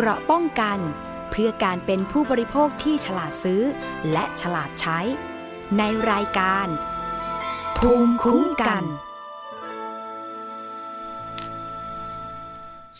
[0.00, 0.78] เกราะป้องกัน
[1.30, 3.62] เพื่อการเป็นผู้บริโภคที่ฉลาดซื้อ
[4.12, 4.98] และฉลาดใช้
[5.78, 6.66] ในรายการ
[7.78, 8.82] ภูมิคุ้มกัน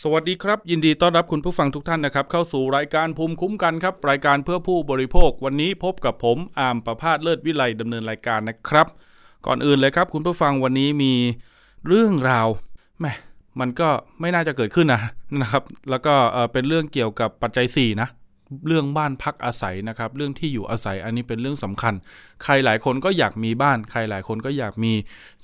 [0.02, 8.86] สวัสดีครับ ยินดีต้อนรับคุณผู้ฟังทุกท่านนะครับ เข้าสู่รายการภูมิคุ้มกันครับ รายการเพื่อผู้บริโภค วันนี้พบกับผมอามประพาสเลิศวิไลดำเนินรายการนะครับ
[9.46, 11.12] ก่อนอื่นเลยครับ คุณผู้ฟังวันนี้มี
[11.86, 12.48] เรื่องราว
[13.00, 13.06] แหม
[13.60, 13.88] มันก็
[14.20, 15.02] ไม่น่าจะเกิดขึ้นนะ
[15.40, 16.14] นะครับ แล้วก็
[16.52, 18.10] เป็นเรื่องเกี่ยวกับปัจจัย4นะ
[18.66, 21.94] เรื่องบ้านพักอาศัยนะครับ เรื่องที่อยู่อาศัยอันนี้เป็นเรื่องสำคัญ
[22.44, 24.92] ใครหลายคนก็อยากมีบ้าน ใครหลายคนก็อยากมี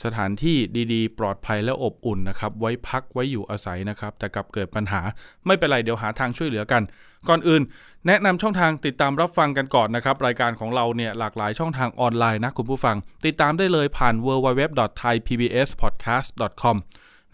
[0.04, 0.56] สถานที่
[0.92, 5.00] ดีๆ ปลอดภัยและอบอุ่นนะครับ ไว้พักไว้อยู่อาศัยนะครับ แต่กลับเกิดปัญหา
[5.46, 6.82] ไม่เป็นไรเดี๋ยวหาทางช่วยเหลือกัน
[7.28, 7.62] ก่อนอื่น
[8.06, 16.76] แนะนำช่องทางติดตามรับฟังกันก่อนนะครับ รายการของเราเนี่ยหลากหลายช่องทางออนไลน์นะคุณผู้ฟัง ติดตามได้เลยผ่าน www.thaipbspodcast.com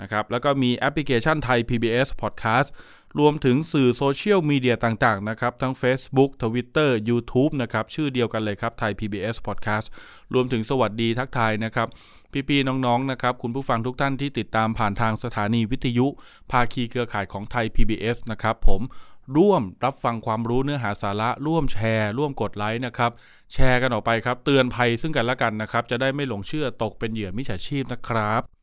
[0.00, 2.68] นะครับแล้วก็มีแอปพลิเคชันไทย PBS Podcast
[3.18, 9.86] รวมถึงสื่อโซเชียลมีเดียต่างๆนะครับ ทั้ง Facebook Twitter YouTube นะครับ ชื่อเดียวกันเลยครับไทย PBS Podcast
[10.34, 11.88] รวมถึงสวัสดีทักทายนะครับ
[12.48, 16.06] พี่ๆน้องๆนะครับ คุณผู้ฟังทุกท่านที่ติดตามผ่านทางสถานีวิทยุ
[16.50, 18.82] ภาคีเครือข่ายของไทย PBS นะครับ ผม
[19.36, 23.10] ร่วมรับฟังความรู้เนื้อหาสาระ ร่วมแชร์ ร่วมกดไลค์นะครับ
[23.52, 28.59] แชร์กันออกไปครับ เตือนภัยซึ่งกันและกันนะครับ จะได้ไม่หลงเชื่อตกเป็นเหยื่อมิจฉาชีพนะครับ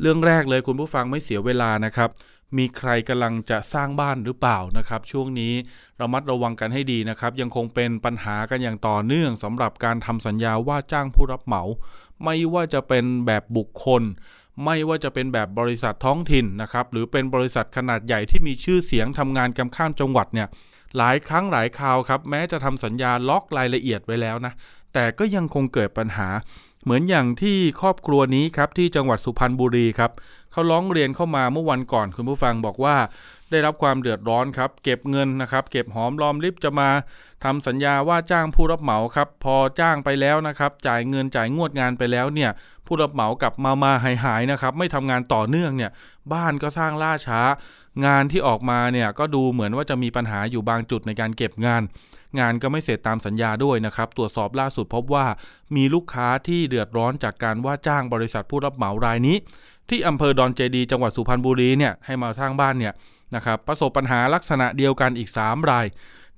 [0.00, 2.10] เรื่องแรกเลยคุณผู้ฟังไม่เสียเวลานะครับ
[2.58, 5.52] มีใครกำลังจะสร้างบ้านหรือเปล่านะครับ ช่วงนี้
[6.00, 11.62] ระมัดระวังกันให้ดีนะครับ ยังคงเป็นปัญหากันอย่างต่อเนื่องสำหรับการทำสัญญาว่าจ้างผู้รับเหมา
[12.24, 14.02] ไม่ว่าจะเป็นแบบบุคคล
[14.64, 20.48] ไม่ว่าจะเป็นแบบบริษัทท้องถิ่นนะครับ หรือเป็นบริษัทขนาดใหญ่ที่มีชื่อเสียงทำงานกำข้ามจังหวัดเนี่ย
[20.96, 24.52] หลายครั้งหลายคราวครับ แม้จะทำสัญญาล็อกรายละเอียดไว้แล้วนะ
[24.94, 26.28] แต่ก็ยังคงเกิดปัญหา
[26.84, 30.12] เหมือนอย่างที่ครอบครัวนี้ครับที่จังหวัดสุพรรณบุรีครับ
[30.52, 32.96] เขาร้องเรียนเข้ามาเมื่อวันก่อนคุณผู้ฟังบอกว่า
[33.50, 36.88] ได้รับความเดือดร้อนครับเก็บเงินนะครับ เก็บหอมรอมริบจะมา
[37.44, 42.50] ทำสัญญาว่าจ้างผู้รับเหมาครับพอจ้างไปแล้วนะครับ จ่ายเงินจ่ายงวดงานไปแล้วเนี่ย
[42.86, 45.90] ผู้รับเหมากลับมามาหายหายนะครับ ไม่ทำงานต่อเนื่องเนี่ย
[46.32, 47.40] บ้านก็สร้างล่าช้า
[48.06, 51.82] งานที่ออกมาเนี่ยก็ดูเหมือนว่าจะมีปัญหาอยู่บางจุดในการเก็บงาน
[52.38, 55.26] งานก็ไม่เสร็จตามสัญญาด้วยนะครับ ตรวจสอบล่าสุดพบว่า
[55.76, 59.36] มีลูกค้าที่เดือดร้อนจากการว่าจ้างบริษัทผู้รับเหมารายนี้
[59.90, 62.92] ที่อำเภอดอนเจดี จังหวัดสุพรรณบุรีเนี่ยให้มาสร้างบ้านเนี่ย
[63.34, 65.86] นะครับประสบปัญหาลักษณะเดียวกันอีก 3 ราย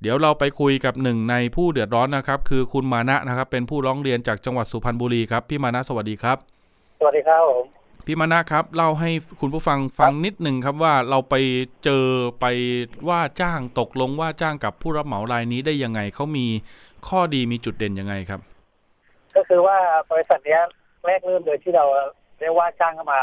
[0.03, 6.37] เดี๋ยวเราไปคุยกับหนึ่งในผู้เดือดร้อนนะครับ คือคุณมานะนะครับเป็นผู้ร้องเรียนจากจังหวัดสุพรรณบุรีครับพี่มานะสวัสดีครับ
[6.99, 7.80] สวัสดีครับผม
[8.11, 9.11] พี่มานะครับ เล่าให้
[9.41, 11.35] คุณผู้ฟังฟังนิดหนึ่งครับว่าเราไป
[11.85, 12.05] เจอ
[12.41, 12.47] ไป
[13.09, 16.47] ว่าจ้างตกลงว่าจ้างกับผู้รับเหมารายนี้ได้ยังไงเขามี
[17.09, 18.41] ข้อดีมีจุดเด่นยังไงครับ
[19.37, 19.77] ก็คือว่า
[20.11, 20.63] บริษัทเนี้ย
[21.07, 21.85] แรกเริ่มเลยที่เรา
[22.41, 23.23] เรียกว่าจ้างเข้ามา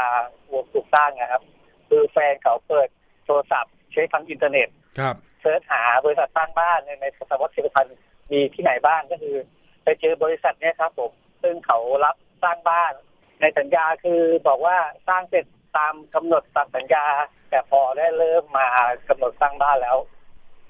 [0.52, 1.42] วงปลูกสร้างนะครับ
[1.88, 2.88] คือแฟนเขาเปิด
[3.24, 4.68] โทรศัพท์ใช้ทางอินเทอร์เน็ต
[4.98, 7.86] ครับเสิร์ชหาบริษัทสร้างบ้านในในสวัสดิ์สิบพัน
[8.32, 9.36] มีที่ไหนบ้างก็คือ
[9.84, 11.12] ไปเจอบริษัทเนี้ยครับผม
[11.42, 12.92] ซึ่งเขารับสร้างบ้าน
[13.40, 14.76] ในสัญญาคือบอกว่า
[15.08, 15.44] สร้างเสร็จ
[15.76, 17.04] ตามกำหนดตามสัญญา
[17.50, 18.66] แต่พอได้เริ่มมา
[19.08, 19.96] กำหนดสร้างบ้านแล้ว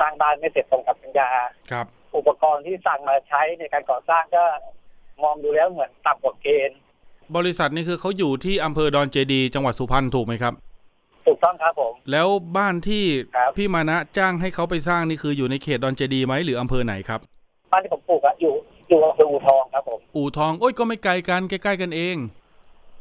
[0.01, 1.29] สร้างบ้านไม่เสร็จตรงกับสัญญา
[1.71, 1.87] ครับ
[2.17, 4.45] อุปกรณ์ที่สั่งมาใช้ในการก่อสร้างก็
[5.23, 6.79] มองดูแล้วเหมือนต่ำกว่าเกณฑ์
[7.37, 10.55] บริษัทนี่คือเขาอยู่ที่อำเภอดอนเจดี จังหวัดสุพรรณถูกไหมครับ
[11.27, 13.05] ถูกต้องครับผม แล้วบ้านที่
[13.37, 17.21] ครับพี่มานะจ้างให้เขาไปสร้างนี่คืออยู่ในเขตดอนเจดีไหมหรืออำเภอไหนครับ
[17.73, 18.55] บ้านที่ผมปลูกอะอยู่
[18.89, 22.17] อยู่อำเภออูทองครับผม อู่ทองโอ้ยก็ไม่ไกลกันใกล้ๆกันเอง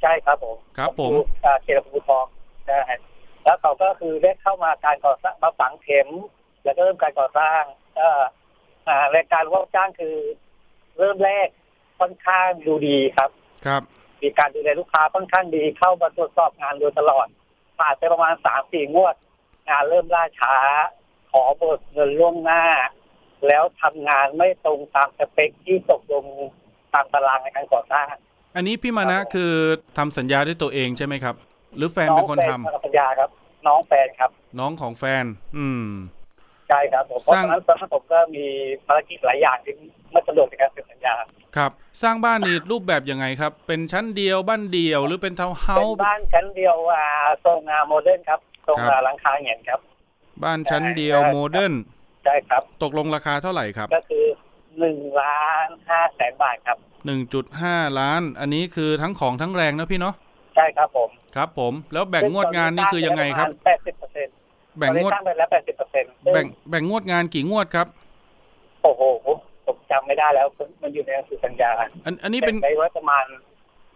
[0.02, 2.25] ใช่ครับผมครับผมอยู่อ่าเขตอำเภออูทอง
[2.69, 3.00] นะฮะ
[3.44, 6.09] แล้วเขาก็คือได้เข้ามาการก่อสร้างมาฝังเข็ม
[6.63, 7.62] แล้วก็เริ่มการก่อสร้าง
[7.97, 8.07] ก็
[8.88, 10.16] อ่ารายการว่าจ้างคือ
[10.97, 11.47] เริ่มแรก
[12.00, 13.30] ค่อนข้างดูดีครับ
[13.66, 13.81] ครับ
[14.22, 17.28] มีการดูแลลูกค้าค่อนข้างดีเข้ามาตรวจสอบงานโดยตลอด
[17.80, 19.16] ผ่านไปประมาณสามสี่งวด
[19.69, 20.56] งานเริ่มล่าช้า
[21.31, 22.63] ขอเบิกเงินล่วงหน้า
[23.47, 26.25] แล้วทำงานไม่ตรงตามสเปคที่ตกลง
[26.94, 28.06] ตามตารางในการก่อสร้าง
[28.57, 29.51] อันนี้พี่มานะครับคือ
[29.97, 31.35] ทำสัญญาด้วยตัวเองใช่ไหมครับ
[31.78, 33.29] หรือแฟนน้อเป็นงคนแฟทำนทำสัญญาครับ
[33.68, 35.25] น้องแฟนครับ น้องของแฟน
[35.57, 35.86] อืม
[36.68, 38.45] ใช่ครับผมเพราะสร้างตอนนั้นตอนนั้นผมก็มี
[38.86, 39.74] ภารกิจหลายอย่างที่
[40.12, 41.15] ไม่สะดวกในการเซ็นสัญญา
[41.57, 41.71] ครับ
[42.01, 47.07] สร้างบ้านนี่รูปแบบยังไงครับ เป็นชั้นเดียวบ้านเดียวหรือเป็นทาวน์เฮาเป็นส์บ้านชั้นเดียวอ่า
[47.45, 49.80] ทรงอ่า modern ครับทรงครับอ่าหลังคาเหียนครับ
[50.44, 51.74] บ้านชั้นเดียวใช่ modern
[52.25, 54.25] ใช่ครับ ตกลงราคาเท่าไหร่ครับ ก็คือ
[54.79, 60.15] หนึ่งล้านห้าแสนบาทครับหนึ่งจุดห้าล้าน อันนี้คือทั้งของทั้งแรงนะพี่เนาะ
[60.56, 64.33] ใช่ครับผมครับผมแล้วแบ่งงวดงานนี่คือยังไงครับแปดสิบเปอร์เซ็นต์
[64.79, 67.88] แบ่งงวดตั้งไปแล้วแปดสิบเปอร์เซ็นต์แบ่งแบ่งงวดงานกี่งวดครับ
[68.83, 69.01] โอ้โห
[69.65, 70.47] ผมจำไม่ได้แล้ว
[70.81, 71.69] มันอยู่ในหนังสือสัญญา
[72.06, 73.25] อันอันนี้เป็นแบ่งไว้ประมาณ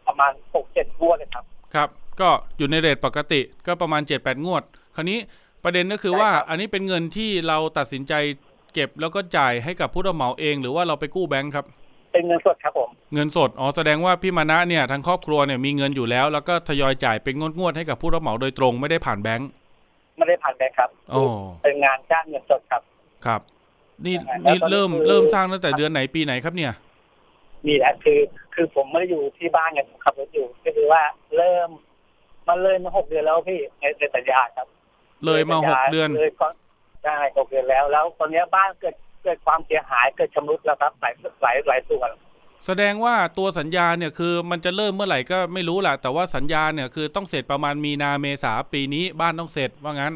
[0.07, 1.43] ประมาณหกเจ็ดงวดเลยครับ
[1.75, 1.89] ครับ
[2.21, 4.63] ก็อยู่ในเรทปกติก็ประมาณ7-8งวด
[4.95, 5.19] คราวนี้
[5.63, 8.13] ประเด็นก็คือใช่ว่าครับอันนี้เป็นเงินที่เราตัดสินใจ
[8.73, 11.65] เก็บแล้วก็จ่ายให้กับผู้รับเหมาเอง หรือว่าเราไปกู้แบงค์ครับ
[12.11, 19.49] เป็นเงินสดครับผม เงินสดอ๋อแสดงว่าพี่มานะเนี่ยทางครอบครัวเนี่ยมีเงินอยู่แล้ว แล้วก็ทยอยจ่ายเป็นงวดๆให้กับผู้รับเหมาโดยตรงไม่ได้ผ่านแบงค์
[20.17, 21.23] ไม่ได้ผ่านแบงค์ครับอ๋อ
[21.63, 22.81] เป็นงานจ้างเงินสดครับ
[23.25, 23.41] ครับ
[24.05, 26.71] นี่แล้วนี่ตอนนี้เริ่มคือเริ่มสร้างตั้งแต่เดือนไหนปีไหนครับเนี่ย
[27.65, 28.19] มีแหละคือ
[28.53, 31.01] คือผมไม่ได้อยู่ที่บ้านไงผมขับรถอยู่ ก็คือว่า
[31.37, 31.69] เริ่ม
[32.47, 34.67] มันเลยมาหกเดือนแล้วพี่ในในสัญญาครับ
[35.25, 36.47] เลยมาสัญหญกเดือนเลยก็
[37.03, 42.11] ใช่หกเดือนแล้ว แล้วตอนเนี้ยบ้านเกิดเกิดความเสียหายเกิดชำรุดแล้วครับหลายหลายหลายส่วน
[42.65, 50.13] แสดงว่าตัวสัญญาเนี่ยคือมันจะเริ่มเมื่อไหร่ก็ไม่รู้แหละแต่ว่าสัญญาเนี่ยคือต้องเสร็จประมาณมีนาเมษาปีนี้บ้านต้องเสร็จว่างั้น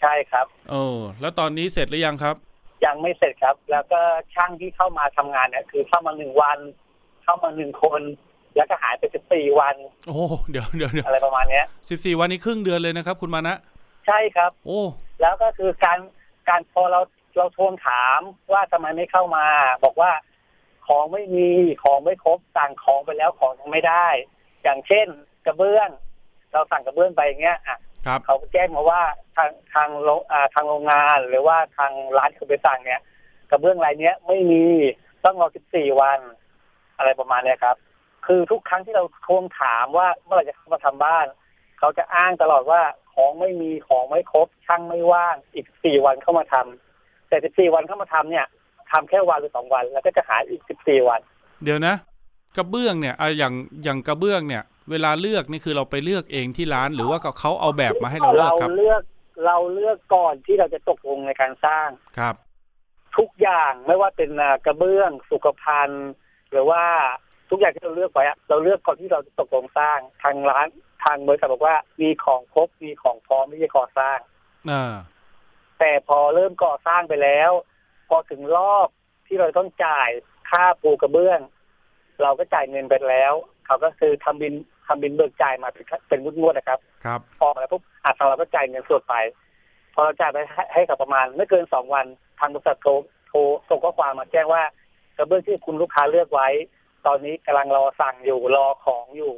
[0.00, 2.36] ใช่ครับเออแล้วตอนนี้เสร็จหรือยังครับ
[2.84, 4.00] ยังไม่เสร็จครับ แล้วก็
[4.34, 6.58] ช่างที่เข้ามาทำงานเนี่ยคือเข้ามาหนึ่งวัน
[7.24, 8.00] เข้ามาหนึ่งคน
[8.56, 9.76] แล้วก็หายไปสิบสี่วัน
[10.08, 10.16] โอ้
[10.50, 13.56] เดี๋ยวเดี๋ยวเดี๋ยวอะไรประมาณเนี้ยสิบสี่วันนี้ครึ่งเดือนเลยนะครับ คุณมานะ
[14.06, 14.82] ใช่ครับ โอ้
[15.20, 15.98] แล้วก็คือการ
[16.48, 17.00] การพอเรา
[17.36, 18.20] เราทวงถาม
[18.52, 19.46] ว่าทำไมไม่เข้ามา
[19.84, 20.12] บอกว่า
[20.86, 21.48] ของไม่มี
[21.82, 24.08] ของไม่ครบสั่งของไปแล้วของยังไม่ได้
[24.62, 25.06] อย่างเช่น
[25.46, 25.88] กระเบื้อง
[26.52, 29.02] เราสั่งกระเบื้องไปอย่างเงี้ยอะครับเขาแจ้งมาว่า
[29.36, 33.00] ทางทางโรงอ่าทางโรงงานหรือว่าทางร้านที่คุณไปสั่งเนี่ย
[33.50, 34.64] กระเบื้องรายเนี้ยไม่มี
[35.24, 36.20] ต้องรอ 14 วัน
[36.96, 37.76] อะไรประมาณเนี้ยครับ
[38.26, 41.26] คือทุกครั้งที่เราทวงถามว่าเมื่อไหร่จะเข้ามาทำบ้าน
[41.78, 42.82] เขาจะอ้างตลอดว่า
[43.14, 48.46] ของไม่มีของไม่ครบช่างไม่ว่างอีก4วันเข้ามาทำแต่14วันเข้ามาทำเนี่ย
[48.90, 51.20] ทำแค่วันหรือสองวัน แล้วก็จะหายอีก14วัน
[51.64, 51.94] เดี๋ยวนะ
[52.56, 59.02] กระเบื้องเนี่ยอะอย่างอย่างกระเบื้องเนี่ย เวลาเลือกนี่คือเราไปเลือกเองที่ร้านหรือว่าเขาเอาแบบมาให้เราเลือกครับเลือก
[59.46, 61.88] เราเลือกก่อนที่เราจะตกลงในการสร้าง
[62.18, 62.34] ครับ
[63.18, 66.08] ทุกอย่างไม่ว่าเป็นอ่ากระเบื้องสุขภัณฑ์
[66.50, 66.82] หรือว่า
[67.50, 70.66] ทุกอย่างที่เราเลือกไว้อะเราเลือกก่อนที่เราจะตกลงสร้างทางร้าน
[71.06, 74.18] ทางบริษัทบอกว่ามีของครบมีของพร้อมที่จะก่อสร้าง
[74.70, 74.94] อ่า
[75.78, 77.50] แต่พอเริ่มก่อสร้างไปแล้ว
[78.08, 78.88] พอถึงรอบ
[79.26, 80.08] ที่เราต้องจ่าย
[80.50, 81.40] ค่าปูกระเบื้อง
[82.22, 83.32] เราก็จ่ายเงินไปแล้ว
[83.66, 84.54] เขาก็คือทำบิน
[84.86, 89.14] ทำบินเบิกจ่ายมาเป็นเป็นงวดๆนะครับ ครับออกแล้วปุ๊บอาทางเราก็จ่ายเงินสดไป
[89.94, 92.06] พอเราจ่ายไปให้ให้กับประมาณไม่เกินสองวัน
[92.38, 92.90] ทางบริษัทโทร
[93.28, 93.38] โทร
[93.68, 94.62] ส่งข้อความมาแจ้งว่า
[95.16, 96.48] กระเบื้องที่คุณลูกค้าเลือกไว้
[97.06, 99.34] ตอนนี้กำลังรอสั่งอยู่รอของอยู่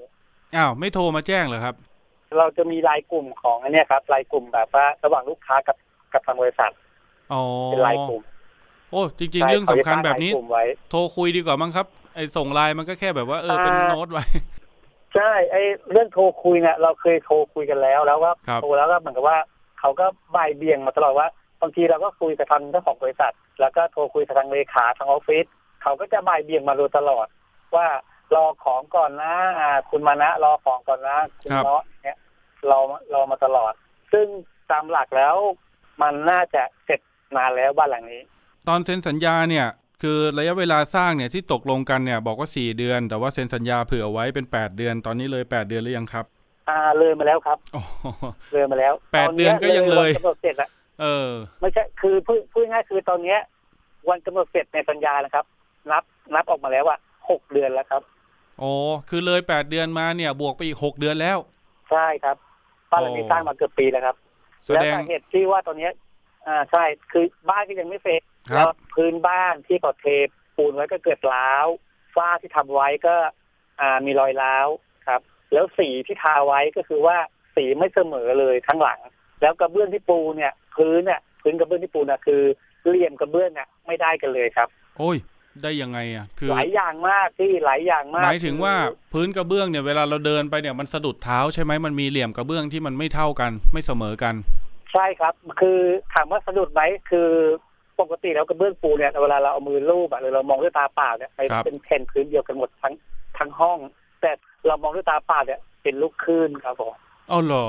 [0.56, 1.74] อ้าวไม่โทรมาแจ้งเหรอครับ
[2.38, 5.76] เราจะมีรายกลุ่มของอันเนี้ยครับรายกลุ่มแบบว่าระหว่างลูกค้ากับ
[6.12, 6.72] กับทางบริษัท
[7.32, 8.22] อ๋อเป็นรายกลุ่ม
[8.90, 14.24] โอ้จริงๆใช่เรื่องสำคัญแบบนี้เขาจะตั้งรายกลุ่มไว้โทรคุยดีกว่ามั้งครับไอ้ส่งไลน์มันก็แค่แบบว่าเออเป็นอ่าโน้ตไว้
[15.14, 19.38] ใช่ไอ้เรื่องโทรคุยเนี่ยเราเคยโทรคุยกันแล้วแล้วก็ครับโทรแล้วก็เหมือนกับว่า
[19.80, 20.06] เขาก็
[20.36, 21.28] บ่ายเบี่ยงมาตลอดว่า
[21.62, 25.46] บางทีเราก็คุยกับทางเจ้าของบริษัท แล้วก็โทรคุยกับทางเลขาทางออฟฟิศ
[25.82, 27.26] เขาก็จะบ่ายเบี่ยงมาโดยตลอด
[27.76, 27.86] ว่า
[28.36, 32.18] รอของก่อนนะอ่าคุณมานะรอของก่อนนะคุณครับเนาะเนี่ย
[32.70, 32.78] รอ
[33.14, 33.72] รอมาตลอด
[34.12, 34.26] ซึ่ง
[34.70, 35.36] ตามหลักแล้ว
[36.02, 37.00] มันน่าจะเสร็จ
[37.36, 38.22] นานแล้วบ้านหลังนี้
[38.68, 39.66] ตอนเซ็นสัญญาเนี่ย
[40.02, 46.24] คือระยะเวลาสร้างเนี่ยที่ตกลงกันเนี่ย บอกว่าสี่เดือน แต่ว่าเซ็นสัญญาเผื่อไว้เป็นแปดเดือน ตอนนี้เลยแปดเดือนหรือยังครับ
[46.68, 47.80] อ่าเลยมาแล้วครับโอ้
[48.52, 50.68] เลยมาแล้วแปดเดือนก็ยังเลยวันกำหนดเสร็จอะ
[51.00, 53.40] เออ ไม่ใช่คือพูดพูดง่ายๆคือตอนเนี้ย
[54.08, 55.44] วันกำหนดเสร็จในสัญญานะครับ
[55.90, 56.02] นับ
[56.34, 56.96] นับออกมาแล้วว่า
[57.30, 58.02] หกเดือนแล้วครับ
[58.60, 58.72] โอ้
[59.08, 61.38] คือเลยแปดเดือนมาเนี่ยบวกไปอีกหกเดือนแล้ว
[61.90, 62.36] ใช่ครับ
[62.90, 64.16] บ้านหลังนี้โอ้สร้างมาเกือบปีแล้วครับ
[64.64, 65.92] แสแล้วดงสาเหตุที่ว่าตอนเนี้ย
[66.46, 70.06] อ่าใช่คือบ้านก็ยังไม่เสร็จครับแล้วพื้นบ้านที่เขาเท
[70.56, 71.66] ปูนไว้ก็เกิดร้าว
[72.16, 73.14] ฝ้าที่ทำไว้ก็
[73.80, 74.68] อ่ามีรอยร้าว
[75.08, 75.20] ครับ
[75.52, 77.16] แล้วสีที่ทาไว้ก็คือว่า
[77.56, 79.00] สีไม่เสมอเลยทั้งหลัง
[79.40, 82.42] แล้วกระเบื้องที่ปูเนี่ย พื้นเนี่ยพื้นกระเบื้องที่ปูน่ะคือ
[82.86, 85.16] เหลี่ยมกระเบื้องเนี่ยไม่ได้กันเลยครับ โอ้ย
[85.64, 88.74] ได้ยังไงอะ คือหลายอย่างมากที่หลายอย่างมากหมายถึงว่า
[89.12, 94.34] พื้นกระเบื้องเนี่ยเวลาเราเดินไปเนี่ยมันสะดุดเท้าใช่ไหมมันมีเหลี่ยมกระเบื้องที่มันไม่เท่ากันไม่เสมอกัน
[94.92, 95.78] ใช่ครับ คือ
[96.14, 97.30] ถามว่าสะดุดไหมคือ
[98.00, 102.94] ปกติแล้วกระเบื้องปูเนี่ยเวลาเราเอามือลูบอะหรือเรามองด้วยตาเปล่าเนี่ยครับเป็นแผ่นพื้นเดียวกันหมดทั้ง
[103.38, 103.78] ทั้งห้อง
[104.20, 104.30] แต่
[104.66, 106.94] เรามองด้วยตาเปล่าเนี่ยเป็นลูกคลื่นครับผม
[107.28, 107.66] เอาเหรอ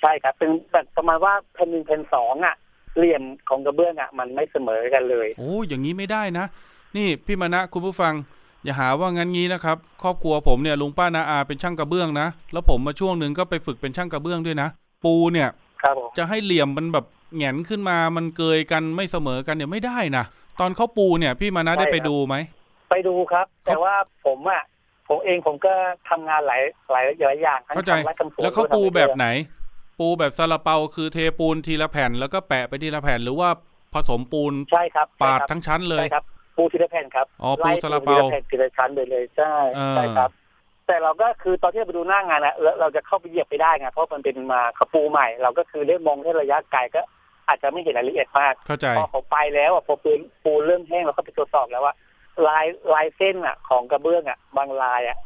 [0.00, 2.54] ใช่ครับเป็นแบบประมาณว่าแผ่นหนึ่งแผ่นสองอะ
[2.96, 6.46] เหลี่ยมของกระเบื้องอะมันไม่เสมอกันเลยโอ้อย่างนี้ไม่ได้นะ
[6.96, 8.14] นี่พี่มานะคุณผู้ฟัง
[8.64, 14.68] อย่าหาว่างั้นงี้นะครับ ครอบครัวผมเนี่ยลุงป้านาอาเป็นช่างกระเบื้องนะ แล้วผมมาช่วงหนึ่งก็ไปฝึกเป็นช่างกระเบื้องด้วยนะ
[15.04, 15.48] ปูเนี่ย
[15.82, 17.04] ครับผมจะให้เหลี่ยมมันแบบ
[17.36, 20.24] แหงนขึ้นมามันเกยกันไม่เสมอกันเนี่ยไม่ได้นะ
[20.60, 22.36] ตอนเขาปูเนี่ย พี่มานะได้ไปดูไหม
[22.90, 23.94] ไปดูครับ แต่ว่า
[24.26, 24.62] ผมอะ
[25.08, 25.72] ผมเองผมก็
[26.08, 29.28] ทำงานหลายหลายหลายอย่างทั้งเข้าใจทำไร่ทำสวนแล้วเขาด้วยปูทำแบบเรือไหน
[29.98, 33.48] ปูแบบซาลาเปาคือเทปูนทีละแผ่น แล้วก็แปะไปทีละแผ่นหรือว่า
[33.94, 36.24] ผสมปูนใช่ครับ ปาดใช่ครับทั้งชั้นเลยใช่ครับ
[36.56, 40.30] ปูทีละแผ่นครับอ๋อปูไล่ซาลาเปาทีละแผ่นทีละชั้นเลยเลยใช่เออใช่ครับ
[40.86, 47.00] แต่เราก็คือตอนที่เราไปดูหน้างานนะเราเราจะเข้าไปเหยียบไปได้ไงเพราะมันเป็นมาขปูใหม่ เราก็คือเล่นมองแค่ระยะไกลก็
[47.48, 51.94] อาจจะไม่เห็นรายละเอียดมากเข้าใจพอเขาไปแล้วอะพอปูนปูนเริ่มแห้งเราก็ไปตรวจสอบแล้วว่า
[52.46, 55.18] ลายลายเส้นอะ ของกระเบื้องอะ บางลายอะ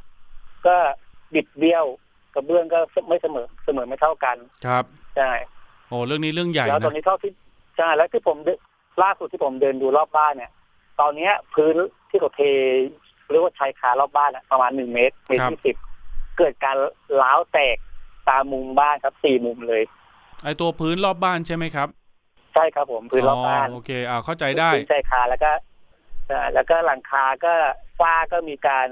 [0.67, 0.77] ก็
[1.35, 1.85] บิดเบี้ยว
[2.35, 4.85] กระเบื้องก็ไม่เสมอเสมอไม่เท่ากันครับ
[5.17, 5.31] ใช่
[5.89, 7.33] โอ้เรื่องนี้เรื่องใหญ่แล้วตอนนะนี้เท่าที่
[7.77, 8.59] ใช่แล้วที่ผมเดิน
[9.03, 10.51] ล่าสุดที่ผมเดินดูรอบบ้านเนี่ย
[11.01, 11.75] ตอนเนี้ย พื้น
[12.09, 12.41] ที่เขาเท
[13.31, 15.77] เรียกว่าชายคารอบบ้านอะประมาณหนึ่งเมตรเมตรยี่สิบ
[16.39, 16.77] เกิดการ
[17.23, 17.77] ล้าวแตก
[18.29, 19.83] ตามมุมบ้านครับสี่มุมเลย
[20.45, 21.89] ไอตัวพื้นรอบบ้านใช่ไหมครับ
[22.55, 25.53] ใช่ครับผมพื้นรอบบ้านโอเคอ่าเข้าใจได้พื้นชายคาแล้วก็
[26.29, 27.55] เอ่อแล้วก็หลังคาก็
[28.01, 28.89] ฝ้าก็มีการ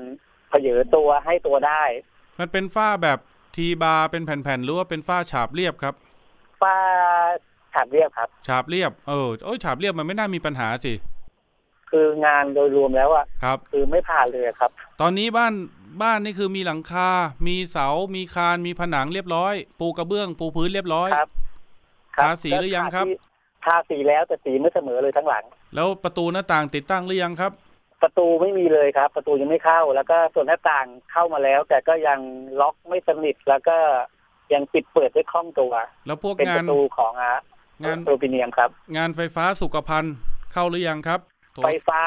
[0.48, 1.82] เผยตัวให้ตัวได้
[2.38, 3.18] มันเป็นฝ้าแบบ
[3.56, 5.94] ทีบาร์เป็นแผ่นๆหรือว่าเป็นฝ้าฉาบเรียบครับ
[6.62, 6.76] ฝ้า
[7.72, 10.92] ฉาบเรียบครับ ฉาบเรียบเออโอ้ยฉาบเรียบมันไม่น่ามีปัญหาสิ
[11.90, 15.52] คืองานโดยรวมแล้วอะครับ คือไม่ผ่านเลยครับ ตอนนี้บ้าน
[16.02, 17.08] บ้านนี่คือมีหลังคา
[17.46, 21.28] มีเสา มีคาน มีผนังเรียบร้อย ปูกระเบื้อง ปูพื้นเรียบร้อยครับ
[22.16, 23.06] ทาสีหรือยังครับ
[23.64, 27.52] ทาสีแล้วแต่สีไม่เสมอเลยทั้งหลัง แล้วประตูหน้าต่างติดตั้งหรือยังครับ
[28.02, 32.18] ประตูไม่มีเลยครับ ประตูยังไม่เข้า แล้วก็ส่วนหน้าต่างเข้ามาแล้ว แต่ก็ยัง
[32.60, 33.76] ล็อกไม่สนิทแล้วก็
[34.52, 35.72] ยังปิดเปิดด้วยคล่องตัว
[36.06, 37.36] แล้วพวกเป็นงาปนระตูของอะ
[37.84, 40.14] งานอลูมิเนียมครับ งานไฟฟ้าสุขภัณฑ์
[40.52, 42.02] เข้าหรือยังครับโทร ไฟฟ้า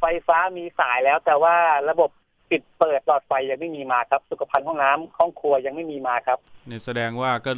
[0.00, 1.54] ไฟฟ้ามีสายแล้ว แต่ว่า
[1.90, 2.10] ระบบ
[2.50, 7.52] ปิดเปิดหลอดไฟยังไม่มีมาครับ สุขภัณฑ์ห้องน้ำห้องครัวยังไม่มีมาครับเนี่ยแสดงว่าก็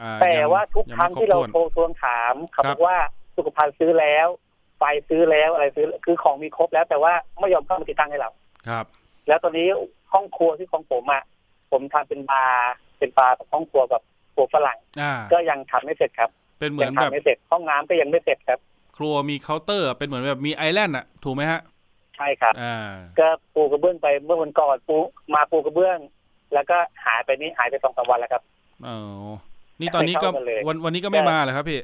[0.00, 2.96] อ่าแต่ยังว่าทุกยังครั้งไม่บที่เราถ้วนโทรทวงถามเขาครับบอกว่า
[3.36, 4.26] สุขภัณฑ์ซื้อแล้ว
[4.78, 8.30] ไฟซื้อแล้วอะไรซื้อคือของมีครบแล้วแต่ว่าไม่ยอมเข้ามาติดตั้งให้เรา
[8.68, 8.84] ครับ
[9.28, 9.68] แล้วตอนนี้
[10.12, 11.22] ห้องครัวที่ของผมอะ
[11.70, 14.02] ผมทำเป็นบาร์เป็นบาร์กับห้องครัวกับ
[14.34, 18.60] ครัวฝรั่งอ่าก็ยังทำไม่เสร็จครับ เป็นเหมืยัอนทำแบบไม่เสร็จห้องน้ำก็ยังไม่เสร็จครับ
[18.96, 21.60] ครัวมีเคาน์เตอร์เป็นเหมือนแบบมีไอแลนด์อะถูกไหมฮะ
[22.16, 22.76] ใช่ครับอ่า
[23.18, 24.96] ก็ปูกระเบื้องไปเมื่อวันก่อนปู
[25.34, 25.98] มาปูกระเบื้อง
[26.54, 28.42] แล้วก็หายไปนี่หายไปสองสามวันแล้วครับ
[28.84, 28.90] เอ
[29.24, 29.28] อ
[29.80, 31.80] นี่ตอนนี้ก็ไม่เข้ากันเลยวันวันนี้ก็ไม่มาเหรอครับพี่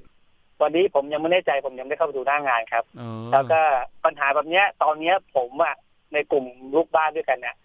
[0.62, 3.60] วันนี้ผมยังไม่แน่ใจผมยังไม่ได้เข้าไปดูหน้างานครับเออแล้วก็
[4.04, 5.74] ปัญหาแบบเนี้ย ตอนเนี้ยผมอะ
[6.12, 7.56] ในกลุ่มลูกบ้านด้วยกันเนี่ย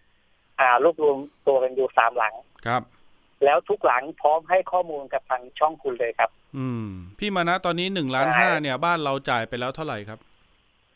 [0.59, 2.33] อ่ารวบรวมตัวกันอยู่สามหลัง
[2.65, 2.81] ครับ
[3.45, 6.87] แล้วทุกหลังพร้อมให้ข้อมูลกับทางช่องคุณเลยครับ อืม
[7.19, 10.19] พี่มานะตอนนี้หนึ่งล้านใช่ห้าเนี่ย บ้านเราจ่ายไปแล้วเท่าไหร่ครับ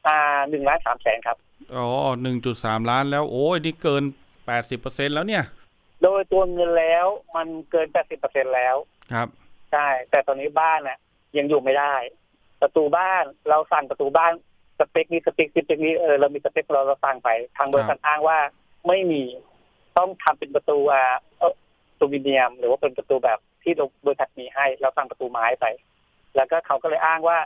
[0.08, 1.38] อ่าหนึ่งล้านสามแสนครับ
[1.76, 1.88] อ๋อ
[2.22, 4.04] หนึ่งจุดสามล้านแล้วโอ้ยนี่เกิน
[4.46, 5.44] แปดสิบเปอร์เซ็นต์แล้วเนี่ย
[6.04, 8.76] โดยตัวเงินแล้วมันเกินแปดสิบเปอร์เซ็นต์แล้ว
[9.14, 9.28] ครับ
[9.72, 10.98] ใช่แต่ตอนนี้บ้านน่ะ
[11.38, 11.96] ยังอยู่ไม่ได้
[12.62, 14.32] ประตูบ้านเราสั่งประตูบ้าน
[14.80, 18.38] สเปคนี้สเปคสเปคนี้เออเรามีสเปคเราเราสั่งไป ทางบริษัทอ้างว่า
[18.88, 19.24] ไม่มี
[19.98, 21.04] ต้องทำเป็นประตูอ่า
[22.00, 23.74] เอออลูมิเนียม หรือว่าเป็นประตูแบบที่
[24.06, 25.66] บริษัทมีให้เราสั่งประตูไม้ไป
[26.36, 27.38] แล้วก็เขาก็เลยอ้างว่า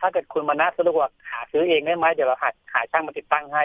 [0.00, 3.64] ถ้าเกิดคุณมานะสะดวกหาซื้อเองได้ไหมเดี๋ยวเราหาหาช่างมาติดตั้งให้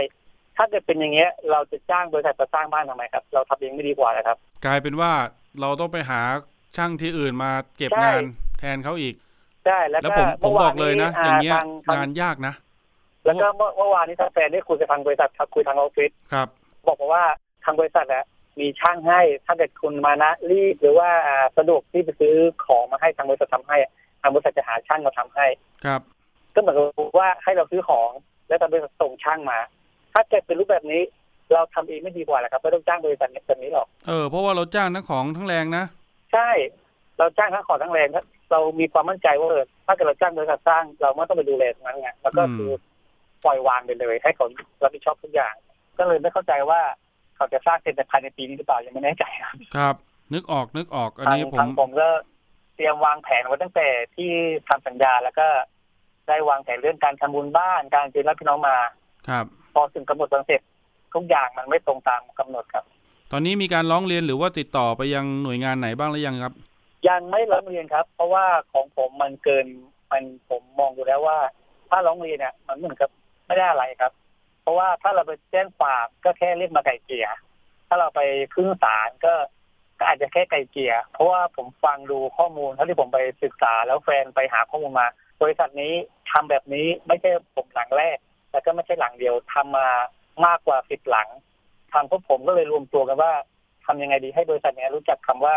[0.58, 5.12] ถ้าเกิดเป็นอย่างเงี้ย เราจะจ้างบริษัทมาสร้างบ้านทำไมครับ เราทำเองไม่ดีกว่านะครับ กลายเป็นว่า
[5.62, 6.22] เราต้องไปหา
[6.76, 8.24] ช่างที่อื่นมาเก็บใช่งาน
[8.60, 9.16] แทนเขาอีก
[9.66, 12.54] ใช่แล้วแล้วก็ผมผมมื่วบอกเลยนะ อย่างเงี้ยทางทางงานยากนะ
[13.26, 16.48] แล้วก็เมื่อเมื่อวานนี้ทางแฟนได้คุยกับทางบริษัทครับคุยทางออฟฟิศครับ
[16.88, 17.24] บอกมาว่า
[17.66, 18.26] ทางบริษัทอะ
[18.60, 23.78] มีช่างให้ ถ้าเกิดคุณมานะรีบหรือว่าอ่าสะดวกที่ไปซื้อของมาให้ทางบริษัททำให้
[24.22, 25.46] ทางบริษัทจะหาช่างมาทำให้
[25.86, 26.02] ครับ
[26.54, 26.86] ก็เหมือนกับ
[27.20, 28.12] ว่าให้เราซื้อของ
[28.48, 29.60] แล้วทางบริษัทส่งช่างมา
[30.14, 31.02] ถ้าเกิดเป็นรูปแบบนี้
[31.54, 35.86] เราทำเองไม่ดีกว่าเหรอครับไม่ต้องจ้างบริษัทแบบนี้หรอกเออเพราะว่าเราจ้างทั้งของทั้งแรงนะ
[36.34, 36.50] ใช่
[37.20, 42.72] เราจ้างทั้งขอทั้งแรงครับเรามีความมั่นใจว่าเออถ้าเกิดเราจ้างบริษัทสร้าง เราไม่ต้องไปดูแลตรงนั้นไงแล้วก็อืมคือ
[43.46, 44.46] ปล่อยวางไปเลย ให้เขา
[44.84, 45.54] รับผิดชอบทุกอย่าง
[45.98, 46.82] ก็เลยไม่เข้าใจว่า
[47.36, 49.96] เขาจะสร้างเสร็จในภายในปีนี้หรือเปล่ายังไม่แน่ใจครับครับ
[50.34, 52.10] นึกออกนึกออก อันทางนี้ผทามงผมก็
[52.76, 54.32] เตรียมวางแผนไว้ตั้งแต่ที่
[54.68, 55.48] ทำสัญญาแล้วก็
[56.28, 58.78] ได้วางแผนเรื่องการทำบุญบ้านการเชิญรับพี่น้องมา
[59.30, 60.62] ครับ พอถึงกำหนดวันเสร็จ
[61.14, 62.84] ทุกอย่างมันไม่ตรงตามกำหนดครับ
[63.32, 66.54] ตอนนี้มีการร้องเรียนหรือว่าติดต่อไปยังหน่วยงานไหนบ้างหรือยังครับ
[67.10, 69.66] ยังไม่ร้องเรียนครับ เพราะว่าของผมมันเกิน
[70.12, 71.38] มันผมมองดูแล้วว่า
[71.90, 73.10] ถ้าร้องเรียนเนี่ยมันเหมือนกับ
[73.48, 74.12] ไม่ได้อะไรครับ
[74.64, 77.28] เพราะว่าถ้าเราไปแจ้งความก็แค่เรียกมาไก่เกลี่ย
[77.88, 78.22] ถ้าเราไป
[78.54, 79.34] ขึ้นศาลก็
[80.00, 85.08] ก็อาจจะแค่ไก่เกลี่ยเพราะว่าผมฟังดูข้อมูลเท่าที่ผมไปศึกษาแล้วแฟนไปหาข้อมูลมา
[85.42, 85.94] บริษัทนี้
[86.32, 88.18] ทำแบบนี้ไม่ใช่ผมหลังแรก
[88.52, 89.88] แล้วก็ไม่ใช่หลังเดียวทำมา
[90.46, 91.30] มากกว่าสิบหลัง
[91.94, 93.32] ทางพวกผมก็เลยรวมตัวกันว่า
[93.86, 95.56] ทำยังไงดีให้บริษัทเนี้ยรู้จักคำว่า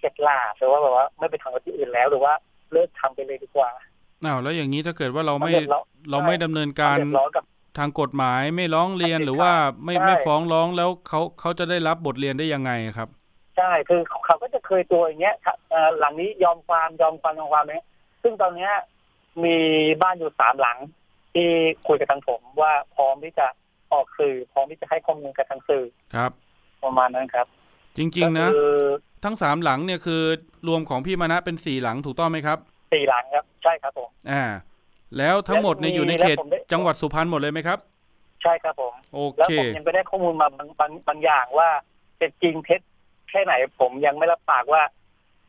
[0.00, 2.34] เจ็ดลาหรือว่าแบบว่าไม่ไปทำกับที่อื่นแล้วหรือว่า
[2.72, 3.70] เลิกทำไปเลยดีกว่า
[4.24, 6.96] อ้าวแล้วอย่างนี้ถ้าเกิดว่าเราไม่นดือดร้อนเราไม่ดำเนินการ
[7.74, 9.52] เดือดร้อนกับทางกฎหมายไม่ร้องเรียนใช่หรือว่า
[9.84, 13.08] ไม่ใช่ไม่ฟ้องร้องแล้วเขาเขาจะได้รับบทเรียนได้ยังไงครับ
[13.56, 15.36] ใช่คือเขาก็จะเคยตัวอย่างเงี้ย
[15.70, 17.86] เอ่อหลังนี้ยอมความยอมความยอมความเนี้ย
[18.22, 18.72] ซึ่งตอนเนี้ย
[19.44, 19.56] มี
[20.02, 20.78] บ้านอยู่สามหลัง
[21.34, 21.48] ที่
[21.86, 23.46] คุยกับทางผมว่าพร้อมที่จะ
[23.92, 25.84] ออกสื่อพร้อมที่จะให้ข้อมูลกับทางสื่อ
[26.14, 26.30] ครับ
[26.84, 27.46] ประมาณนั้นครับ
[27.96, 28.72] จริง ๆ นะก็คือ
[29.24, 30.22] ทั้งสามหลังเนี่ยคือ
[30.68, 32.58] รวมของพี่มานะเป็นสี่หลังถูกต้องไหมครับ
[32.92, 34.44] สี่หลังครับ ใช่ครับผมอ่า
[35.18, 37.78] แล้วทั้งหมดเนี่ยอยู่ในเขตแล้วผมได้ จังหวัดสุพรรณหมดเลยไหมครับ
[38.42, 41.68] ใช่ครับผม โอแล้วเค ผมยังไปได้ข้อมูลมาบางบางบางอย่างว่า
[42.18, 42.80] เป็นจริงเท็จ
[43.30, 44.82] แค่ไหนผมยังไม่รับปากว่า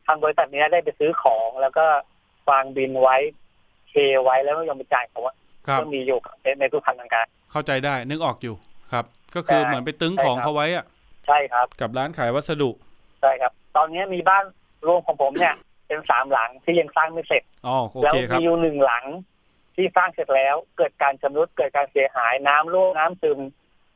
[0.06, 1.84] ทางบริษัทเนี้ยได้ไปซื้อของ แล้วก็
[2.50, 3.16] วางบินไว้
[3.90, 5.34] เคไว้แล้วไม่ยอมไปจ่ายเขาว่า
[5.68, 8.54] ครับ ก็มีอยู่ในในทุกพันธการ เข้าใจได้นึกออกอยู่
[8.92, 10.84] ครับ ก็คือใช่เหมือนไปตึงใช่ของครับเขาไว้อะ
[11.26, 12.70] ใช่ครับ กับร้านขายวัสดุ
[13.20, 14.44] ใช่ครับ ตอนนี้มีบ้าน
[14.86, 15.54] รวมของผมเนี่ย
[15.86, 19.04] เป็นสามหลังที่ยังสร้างไม่เสร็จ อ๋อโอแล้วเคครับ มีอยู่หนึ่งหลัง
[19.74, 23.38] ที่สร้างเสร็จแล้วเกิดการชำรุดเกิดการเสียหายน้ำรั่วน้ำซึม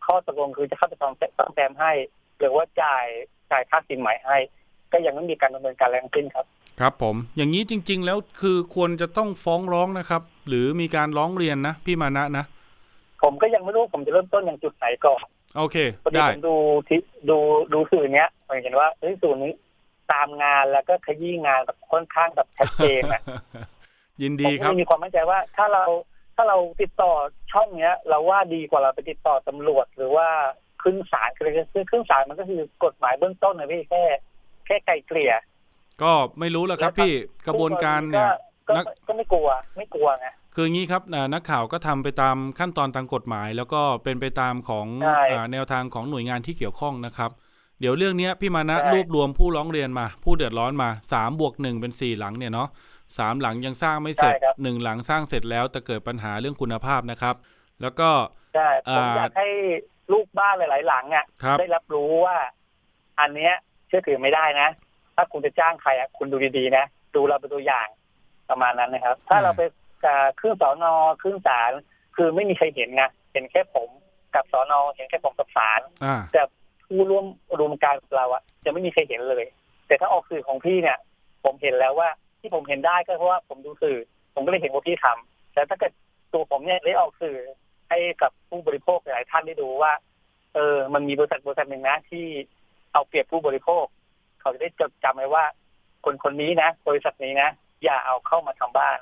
[0.06, 1.92] ข้อตกลงคือจะเข้าไปซ่อมซ่อมแซมให้
[2.38, 3.06] หรือว่าจ่าย
[3.50, 4.36] จ่ายค่าสินใหม่ให้
[4.92, 6.46] ก็ยังไม่มีการดำเนินการแรงขึ้นครับ
[6.80, 12.44] ครับผม อย่างนี้จริง ๆ แล้วคือควรจะต้องฟ้องร้องนะครับ หรือมีการร้องเรียนนะพี่มานะนะ
[13.22, 15.24] ผมก็ยังไม่รู้ผมจะเริ่มต้นอย่างจุดไหนก่อน
[15.56, 16.56] โอเคพอดีได้ผมดู
[16.88, 17.00] ที่
[17.30, 17.38] ดู
[17.72, 19.52] ดูสื่อเนี้ยผมเห็นว่าเฮ้ยสื่อนี้
[20.12, 23.22] ตามงานแล้วก็ขยี้งานแบบค่อนข้างแบบชัดเจนอะ
[24.22, 25.84] ยินผมดีคก็รับเลยมีความมั่นใจว่าถ้าเรา
[26.36, 27.12] ถ้าเราติดต่อ
[27.52, 30.28] ช่องเนี้ย เราว่าดีกว่าเราไปติดต่อตำรวจหรือว่า
[30.82, 34.02] ขึ้นศาลคือคือขึ้นศาลมันก็คือกฎหมายเบื้องต้นนะพี่แค่
[34.66, 35.32] แค่ไกลเกลี่ย
[36.02, 37.12] ก็ไม่รู้แหละครับแล้วครับพี่
[37.46, 38.30] กระบวนการเนี่ย
[38.68, 47.30] ก็นักก็ไม่กลัวไม่กลัวไงคืออย่างนี้ครับอ่านักข่าวก็ทำไปตามขั้นตอนตามกฎหมาย แล้วก็เป็นไปตามของใช่อ่าแนวทางของหน่วยงานที่เกี่ยวข้องนะครับ
[47.80, 52.68] เดี๋ยวเรื่องเนี้ยพี่มานะใช่รวบรวมผู้ร้องเรียนมา ผู้เดือดร้อนมาสามบวกหนึ่งเป็นสี่หลังเนี่ยเนาะ
[53.18, 57.34] สามหลังยังสร้างไม่เสร็จใช่ครับหนึ่งหลังสร้างเสร็จแล้วแต่เกิดปัญหาเรื่องคุณภาพนะครับ
[57.82, 58.08] แล้วก็
[58.54, 59.48] ใช่ผมอ่าอยากให้
[60.12, 62.36] ลูกบ้านหลาย ๆ หลังอะครับได้รับรู้ว่า
[63.20, 63.52] อันเนี้ย
[63.88, 64.68] เชื่อถือไม่ได้นะ
[65.16, 66.84] ถ้าคุณจะจ้างใครอะคุณดูดีๆนะ
[67.14, 67.88] ดูเราเป็นตัวอย่าง
[68.50, 69.62] ประมาณนั้นนะครับ ถ้าเราไป
[70.06, 70.92] อ่าขึ้นสอนอ
[71.22, 71.72] ขึ้นศาล
[72.16, 73.88] คือไม่มีใครเห็นไงเห็นแค่ผม
[74.34, 76.42] กับสอนอเห็นแค่ผมกับศาลอ่าแต่
[76.86, 77.26] ผู้ร่วม
[77.58, 79.44] รวมการกับเราอะจะไม่มีใครเห็นเลย
[79.86, 80.98] แต่ถ้าออกสื่อของพี่เนี่ย
[81.44, 82.08] ผมเห็นแล้วว่า
[82.44, 83.98] ที่ผมเห็นได้ก็เพราะว่าผมดูสื่อ
[84.34, 85.92] ผมก็เลยเห็นว่าพี่ทำแต่ถ้าเกิด
[86.32, 87.36] ตัวผมเนี่ยได้ออกสื่อ
[87.88, 89.92] ให้กับผู้บริโภคหลายท่านได้ดูว่า
[90.54, 92.24] เออ มันมีบริษัทบริษัทหนึ่งนะที่
[92.92, 93.84] เอาเปรียบผู้บริโภค
[94.40, 95.44] เขาจะได้จดจำไว้ว่า
[96.04, 97.48] คนคนนี้นะบริษัทนี้นะ
[97.84, 98.98] อย่าเอาเข้ามาทำบ้าน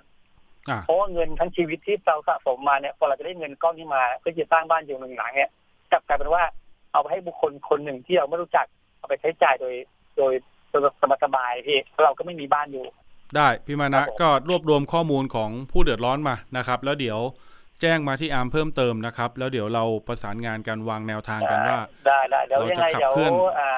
[0.68, 5.50] อ่าเพราะว่าเงินทั้งชีวิตที่เราสะสมมาเนี่ยพอเราจะได้เงินก้อนนี้มา เพื่อจะสร้างบ้านอยู่หนึ่งหลังเนี่ย
[5.90, 6.42] กลับกลายเป็นว่า
[6.92, 8.66] เอาไปให้บุคคลคนหนึ่งที่เราไม่รู้จัก
[8.98, 9.74] เอาไปใช้จ่ายโดย
[10.16, 10.32] โดย
[10.70, 10.82] โดย
[11.24, 12.86] สบายๆพี่เพราะเราก็ไม่มีบ้านอยู่
[13.36, 17.20] ได้พี่มาครันะบผมก็รวบรวมข้อมูลของผู้เดือดร้อนมานะครับ แล้วเดี๋ยว
[17.80, 23.70] แจ้งมาที่อาร์มเพิ่มเติมนะครับ แล้วเดี๋ยวเราประสานงานกันวางแนวทางกันว่าได้ได้เดี๋ยวเรายังจะไงขับเดี๋ยวเคลื่อนอ่า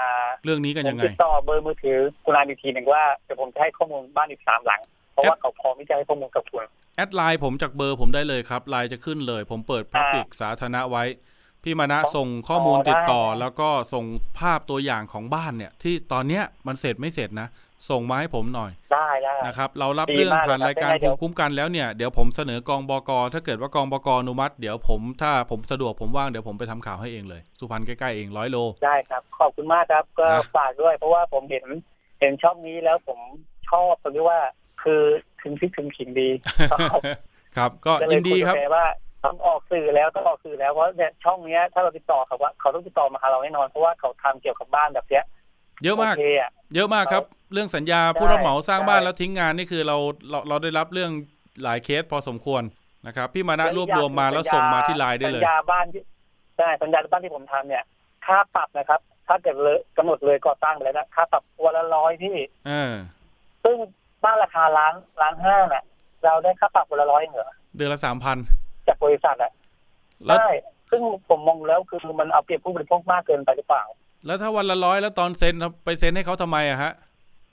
[0.45, 4.81] เรื่องนี้กันผยัมงไงติดต่อเบอร์มือถือคุณอานอีกทีหนึ่งว่าเดี๋ยวผมจะให้ข้อมูลบ้านอีกสามหลัง
[5.13, 6.65] เพราะว่าเขาพร้อมที่จะให้ข้อมูลกับคุณ
[6.97, 11.05] add LINE ผมจากเบอร์ผมได้เลยครับไลน์จะขึ้นเลย ผมเปิดพับ l ิกสาธารณะไว้
[11.63, 14.05] พี่มานะอ๋อส่งข้อมูลอ๋อติดต่อได้แล้วก็ส่ง
[14.39, 17.49] ภาพตัวอย่างของบ้านเนี่ย ที่ตอนเนี้ยมันเสร็จไม่เสร็จนะ
[17.91, 31.65] ส่งมาให้ผมหน่อยได้ได้นะครับ เรารับดีเรื่องมากผ่านเลยครับรายการยังไงเดี๋ภูยวมิคุ้มกันแล้วเนี่ยเดี๋ยวผมเสนอกองบกถ้าเกิดว่ากองบกอนุมัติเดี๋ยวผมถ้าผมสะดวกผมว่างเดี๋ยวผมไปทำข่าวให้เองเลย สุพรรณใกล้ๆเองร้อยโลได้ครับ ขอบคุณมากครับก็นะฝากด้วย เพราะว่าผมเห็น
[32.21, 33.19] เห็นช่องนี้แล้วผม
[33.71, 34.39] ชอบตรงที่ว่า
[34.83, 35.03] คือ
[35.43, 36.29] ถึงพริกถึงขิงดี
[37.57, 38.87] ครับ ก็ก็เลยิยนดีคุยคกัรับบแกว่า
[39.25, 45.25] ต้องออกสื่อแล้วต้องออกสื่อแล้วเพราะเนี่ยช่องเนี้ยถ้าเราติดต่อเขาว่าเขาต้องติดต่อมาหาเราแน่นอนเพราะว่าเขาทำเกี่ยวกับบ้านแบบเนี้ย
[45.85, 49.97] เยอะมากโอเคอะเยอะมากครับ เรื่องสัญญาใช่ผู้รับเหมาสร้างบ้านใช่แล้วทิ้งงานนี่คือเรา
[50.31, 51.11] เราเราได้รับเรื่อง
[51.63, 52.63] หลายเคสพอสมควร
[53.07, 56.03] นะครับ พี่มานะรวบรวมมาแล้วส่งมาที่ไลน์ได้เลยสัญญาบ้านที่
[56.59, 57.85] ใช่สัญญาบ้านที่ผมทำเนี่ย
[58.27, 62.93] ค่าปรับนะครับ ถ้าเกิดเลยกำหนดเลยก่อสร้างไปแล้วนะค่าปรับวันละร้อยที่เออ
[63.65, 63.77] ซึ่ง
[64.25, 65.85] บ้านราคาล้านล้านห้าน่ะ
[66.25, 68.37] เราได้ค่าปรับวันละร้อยเหรอเดือนละสามพัน
[68.87, 69.53] จากบริษัทอะ
[70.27, 70.51] แล้วใช่
[70.91, 73.85] ซึ่งผมมองแล้วคือมันเอาเปรียบผู้บริโภคมากเกินไปหรือเปล่า
[74.27, 76.93] แล้วถ้าวันละร้อยแล้วตอนเซ็นไปเซ็นให้เขาทำไมอะฮะ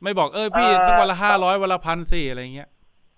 [0.03, 2.69] ไม่บอกเออพี่เอ่อสักวันละห้าร้อยวันละพันสี่อะไรเงี้ย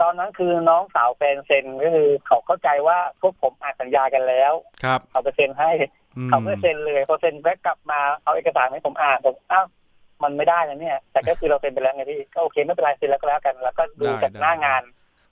[0.02, 5.72] ตอนนั้นคือน้องสาวแฟนเซ็นก็คือเขาเข้าใจว่าพวกผมอ่านสัญญากันแล้ว ครับ เขาไปเซ็นให้
[6.18, 9.66] อืมเขาไม่เซ็นเลยพอเซ็นแบ็กกลับมาเอาเอกสารให้ผมอ่านผมอ้าว
[10.24, 14.82] มันไม่ได้นะเนี่ย แต่ก็คือเราเซ็นไปแล้วไงพี่ก็โอเคไม่เป็นไรเซ็นแล้วก็แล้วกันแล้วก็ดูจากหน้างาน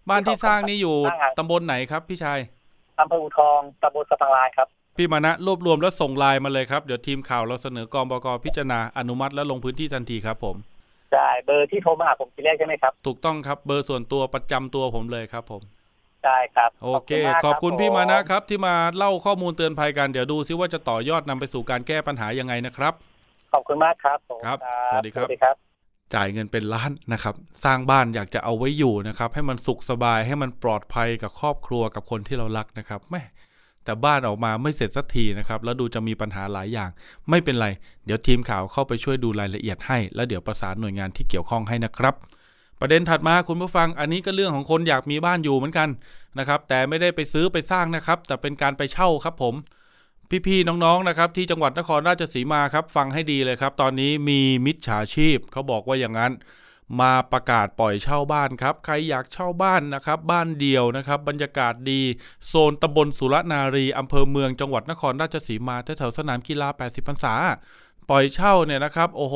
[0.10, 2.40] บ้านที่สร้างนี่อยู่หน้างานตำบลไหนครับพี่ชาย
[3.00, 4.68] อำเภออูทองตำบลสะพังลายครับ
[5.02, 10.56] พี่มานะรวบรวมแล้วส่งไลน์มาเลยครับ เดี๋ยวทีมข่าวเราเสนอกองบกพิจารณาอนุมัติและลงพื้นที่ทันทีครับผม
[11.14, 15.62] ได้เบอร์ที่โทรมาหาผมทีแรกใช่ไหมครับ ถูกต้องครับเบอร์ส่วนตัวประจำตัวผมเลยครับผม
[16.26, 22.94] ได้ครับ โอเคมากขอบคุณรัพี่ผมานะครับ ที่มาเล่าข้อมูลเตือนภัยกันเดี๋ยวดูซิว่าจะต่อยอดนำไปสู่การแก้ปัญหายังไงนะครับ
[23.54, 24.58] ขอบคุณมากครับผมครับ
[24.90, 25.56] สวัสดีครับ สวัสดีครับ
[26.16, 33.22] จ่ายเงินเป็นล้านนะครับ สร้างบ้านอยากจะเอาไว้อยู่นะครับ ให้มันสุขสบายให้มันปลอดภัยกับครอบครัวกับคนที่เรารักนะครับแม่
[33.86, 36.90] แต่บ้านออกมาไม่เสร็จสักทีนะครับ แล้วดูจะมีปัญหาหลายอย่าง
[37.30, 37.68] ไม่เป็นไร
[38.06, 42.16] เดี๋ยวทีมข่าวเข้าไปช่วยดูรายละเอียดให้ แล้วเดี๋ยวประสานหน่วยงานที่เกี่ยวข้องให้นะครับ
[42.80, 45.90] ประเด็นถัดมาคุณผู้ฟัง อันนี้ก็เรื่องของคนอยากมีบ้านอยู่เหมือนกัน
[46.40, 49.56] นะครับ แต่ไม่ได้ไปซื้อไปสร้างนะครับ แต่เป็นการไปเช่าครับผม
[50.48, 56.32] พี่ๆน้องๆนะครับ ที่จังหวัดนครราชสีมาครับ ฟังให้ดีเลยครับ ตอนนี้มีมิจฉาชีพเขาบอกว่าอย่างนั้น
[57.00, 62.02] มาประกาศปล่อยเช่าบ้านครับ ใครอยากเช่าบ้านนะครับ บ้านเดียวนะครับ บรรยากาศดี
[62.48, 67.34] โซนตำบลสุรนารีอำเภอเมืองจังหวัดนครราชสีมาแถวๆสนามกีฬา 80พรรษา
[68.10, 69.36] ปล่อยเช่าเนี่ยนะครับ โอ้โห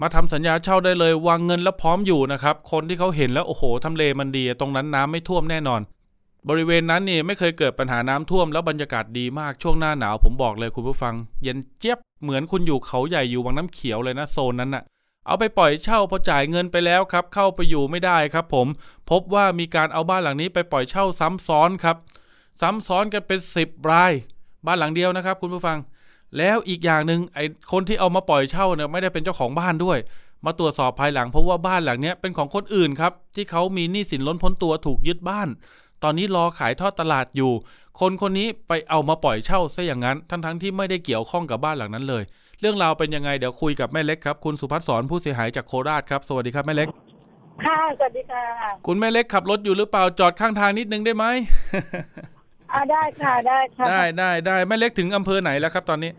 [0.00, 5.80] มาทำสัญญาเช่าได้เลยวางเงินแล้วพร้อมอยู่นะครับ คนที่เขาเห็นแล้วโอ้โหทำเลมันดี ตรงนั้นน้ำไม่ท่วมแน่นอน
[6.48, 14.84] บริเวณนั้นนี่ไม่เคยเกิดปัญหาน้ำท่วมแล้วบรรยากาศดีมากช่วงหน้าหนาวผมบอกเลยคุณผู้ฟัง เย็นเจี๊ยบเหมือนคุณอยู่เขาใหญ่อยู่วังน้ำเขียวเลยนะโซนนั้นน่ะ
[15.26, 18.66] เอาไปปล่อยเช่าพอจ่ายเงินไปแล้วครับ เข้าไปอยู่ไม่ได้ครับ ผม
[19.10, 21.96] พบว่ามีการเอาบ้านหลังนี้ไปปล่อยเช่าซ้ำซ้อนครับ
[22.60, 24.12] ซ้ำซ้อนกันเป็นสิบราย
[24.66, 25.78] บ้านหลังเดียวนะครับ คุณผู้ฟัง
[26.38, 29.98] แล้วอีกอย่างหนึ่งไอ้คนที่เอามาปล่อยเช่าเนี่ยไม่ได้เป็นเจ้าของบ้านด้วย
[30.44, 35.48] มาตรวจสอบภายหลังเพราะว่าบ้านหลังเนี้ยเป็นของคนอื่นครับ ที่เขามีหนี้สินล้นพ้นตัวถูกยึดบ้าน
[36.02, 37.52] ตอนนี้รอขายทอดตลาดอยู่
[38.00, 42.22] คนคนนี้ไปเอามาปล่อยเช่าซะอย่างนั้น ทั้งทั้งๆที่ไม่ได้เกี่ยวข้องกับบ้านหลังนั้นเลย
[42.64, 46.88] รื่องราวเป็นยังไงเดี๋ยวคุยกับแม่เล็กครับ คุณสุภัสสรผู้เสียหายจากโคราชครับ สวัสดีครับแม่เล็ก
[47.64, 48.44] ค่ะ สวัสดีค่ะ
[48.86, 51.24] คุณแม่เล็กขับรถอยู่หรือเปล่าจอดข้างทางนิดนึงได้ไหม
[52.72, 56.10] อ่าได้ค่ะได้ค่ะ ได้ได้ได้แม่เล็กถึงอำเภอไหนแล้วครับตอนนี้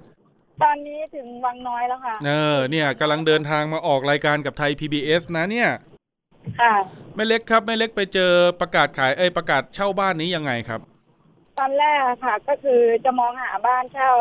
[0.63, 5.69] ตอนนี้ถึงวังน้อยแล้วค่ะ เออ เนี่ยกำลังเดินทางมาออกรายการกับไทย PBS นะเนี่ย
[6.61, 6.73] ค่ะ
[7.15, 8.31] แม่เล็กครับแม่เล็กไปเจอ
[8.61, 10.81] ประกาศขายเอ้ยประกาศเช่าบ้านนี้ยังไงครับ
[11.59, 14.11] ตอนแรกอะค่ะ ก็คือจะมองหาบ้านเช่า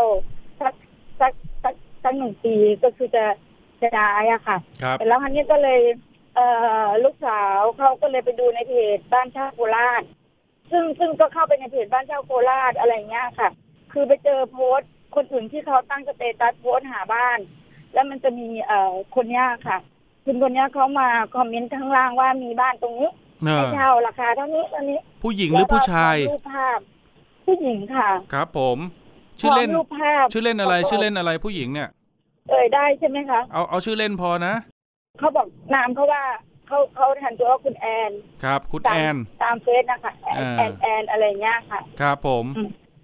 [0.60, 0.74] สัก
[1.20, 1.32] สัก
[2.04, 3.24] สักสักหนึ่งปีก็คือจะ
[3.80, 5.80] จะย้ายอะค่ะครับแต่แล้วคราวนี้ก็เลย
[6.34, 6.46] เอ่
[6.84, 10.02] อลูกสาวเขาก็เลยไปดูในเพจบ้านเช่าโคราช
[10.70, 13.48] ซึ่งซึ่งก็เข้าไปในเพจบ้านเช่าโคราชอะไรอย่างเงี้ยค่ะ
[13.92, 17.38] คือไปเจอโพสต์ คนอื่นที่เขาตั้ง status โพสต์หาบ้าน
[17.92, 19.78] แล้วมันจะมีเอ่อคนเนี้ยค่ะ
[20.24, 23.10] คุณคนเนี้ยเขามา comment ข้างล่างว่ามีบ้านตรงนี้
[23.42, 26.78] เออให้เช่าราคาเท่านี้เท่านี้ ผู้หญิงหรือผู้ชายแล้วก็พร้อมรูปภาพ
[27.46, 28.78] ผู้หญิงค่ะ ครับผม
[29.40, 31.88] ชื่อเล่นพร้มรูปภาพชื่อเล่นอะไร ชื่อเล่นอะไรผู้หญิงเนี่ย
[32.50, 34.54] เอ่ยได้ใช่ไหมคะเอาเอาชื่อเล่นพอนะ
[35.18, 36.22] เขาบอกนามเขาว่า
[36.66, 38.12] เขาเขาทันตัวว่าคุณแอน
[38.44, 42.44] ครับ คุณตามแอน ตามเฟซนะคะแอนอ่า แอนแอนอะไรเงี้ยค่ะ ครับผม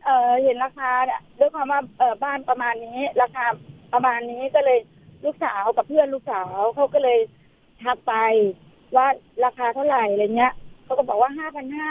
[0.04, 3.44] เออเห็นราคาเนี่ยด้วยความว่าเออบ้านประมาณนี้ ราคา
[3.92, 4.78] ประมาณนี้ก็เลย
[5.24, 7.18] ลูกสาวกับเพื่อนลูกสาวเขาก็เลย
[7.82, 8.14] ทักไป
[8.96, 9.06] ว่า
[9.44, 10.52] ราคาเท่าไหร่อะไรเงี้ย
[10.84, 11.90] เขาก็บอกว่าห้าพันห้า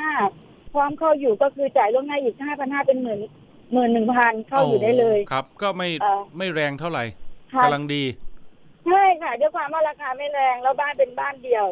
[0.74, 3.20] พร้อมเข้าอยู่ก็คือจ่ายล่วงหน้าอีกห้าพันห้าเป็นหมื่น
[3.74, 7.04] หมื่นหนึ่งพันเข้าอยู่ได้เลยครับ ก็ไม่เอ่อไม่แรงเท่าไหร่
[7.54, 8.04] ค่ะกำลังดี
[8.86, 11.66] ใช่ค่ะด้วยความว่าราคาไม่แรงแล้วบ้านเป็นบ้านเดียว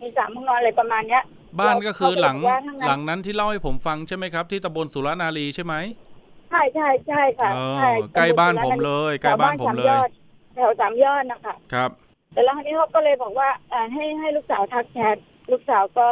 [0.00, 1.22] มีสามห้องนอนอะไรประมาณเนี้ย
[1.60, 5.74] บ้านก็คือหลังเขาก็บอกว่าถ้างั้นหลังนั้นที่เล่าให้ผมฟังใช่ไหมครับ ที่ตำบลสุรนารีใช่ไหม
[6.50, 10.08] ใช่ใช่ใช่ค่ะเออใช่ใกล้บ้านผมเลยใกล้บ้านผมเลย
[10.54, 11.90] แถวสามยอดนะคะครับ
[12.32, 15.16] แต่แล้วทีนี้เขาก็เลยบอกว่าเอ่อให้ให้ลูกสาวทักแชท
[15.50, 16.06] ลูกสาวก็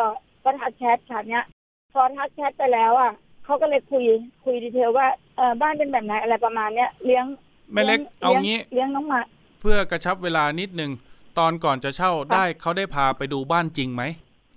[0.44, 1.44] ก็ทักแชทค่ะเนี้ย
[1.92, 3.12] พอทักแชทไปแล้วอะ
[3.50, 4.04] เขาก็เลยคุย
[4.44, 7.24] คุยดีเทลว่าเออบ้านเป็นแบบไหนอะไรประมาณเนี้ยเลี้ยง
[7.72, 9.20] แม่เล็กลี้ยเอางี้เลี้ยงน้องหมา
[9.60, 10.90] เพื่อกระชับเวลานิดนึง
[11.38, 14.02] ตอนก่อนจะเช่าได้เขาได้พาไปดูบ้านจริงไหม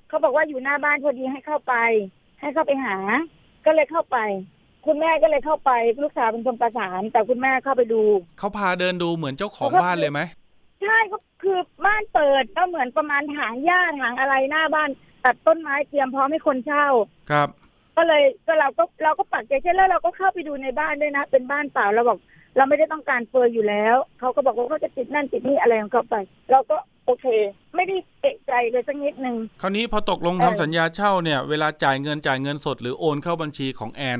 [0.10, 1.74] เขาบอกว่าอยู่หน้าบ้านพอดีให้เข้าไป
[2.42, 2.98] ให้เข้าไปหา
[3.66, 4.18] ก็เลยเข้าไป
[4.86, 8.02] คุณแม่ก็เลยเข้าไปลูกสาวเป็นคนประสาน แต่คุณแม่เข้าไปดู
[8.40, 10.22] เขาพาเดินดูเหมือนเจ้าของเขาก็บ้านเลยไหม
[10.82, 14.90] ใช่ก็คือบ้านเปิดก็เหมือนประมาณถางหญ้าถางอะไรหน้าบ้าน
[15.26, 16.88] ตัดต้นไม้เตรียมพร้อมให้คนเช่า
[17.32, 17.50] ครับ
[17.98, 22.20] ก็เลยก็เราก็เราก็ปักใจเช่นแล้วเราก็เข้าไปดูในบ้านด้วยนะ เป็นบ้านเปล่าเราบอก
[22.58, 26.16] เราไม่ได้ต้องการเฟอร์อยู่แล้วเขาก็บอกว่าเขาจะติดนั่นติดนี่อะไรของเขาไป
[26.52, 27.26] เราก็โอเค
[27.76, 34.20] ไม่ได้เอะใจเลยสักนิดนึงคราวนี้พอตกลงเอทำอสัญญาเช่าเนี่ย เวลาจ่ายเงินจ่ายเงินสดหรือโอนเข้าบัญชีของแอน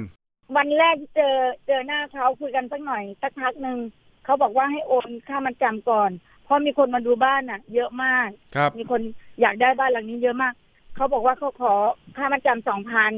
[0.56, 1.36] วันแรกที่เจอ
[1.68, 3.78] เจอหน้าเขาคุยกันสักหน่อยสักพักหนึ่ง
[4.26, 6.12] เขาบอกว่าให้โอนค่ามันจำก่อน
[6.44, 9.02] เพราะมีคนมาดูบ้านน่ะ เยอะมากครับมีคน
[9.42, 10.54] อยากได้บ้านหลังนี้เยอะมาก
[10.96, 11.74] เขาบอกว่าเขาขอ
[12.18, 13.14] ค่ามันจำสองพัน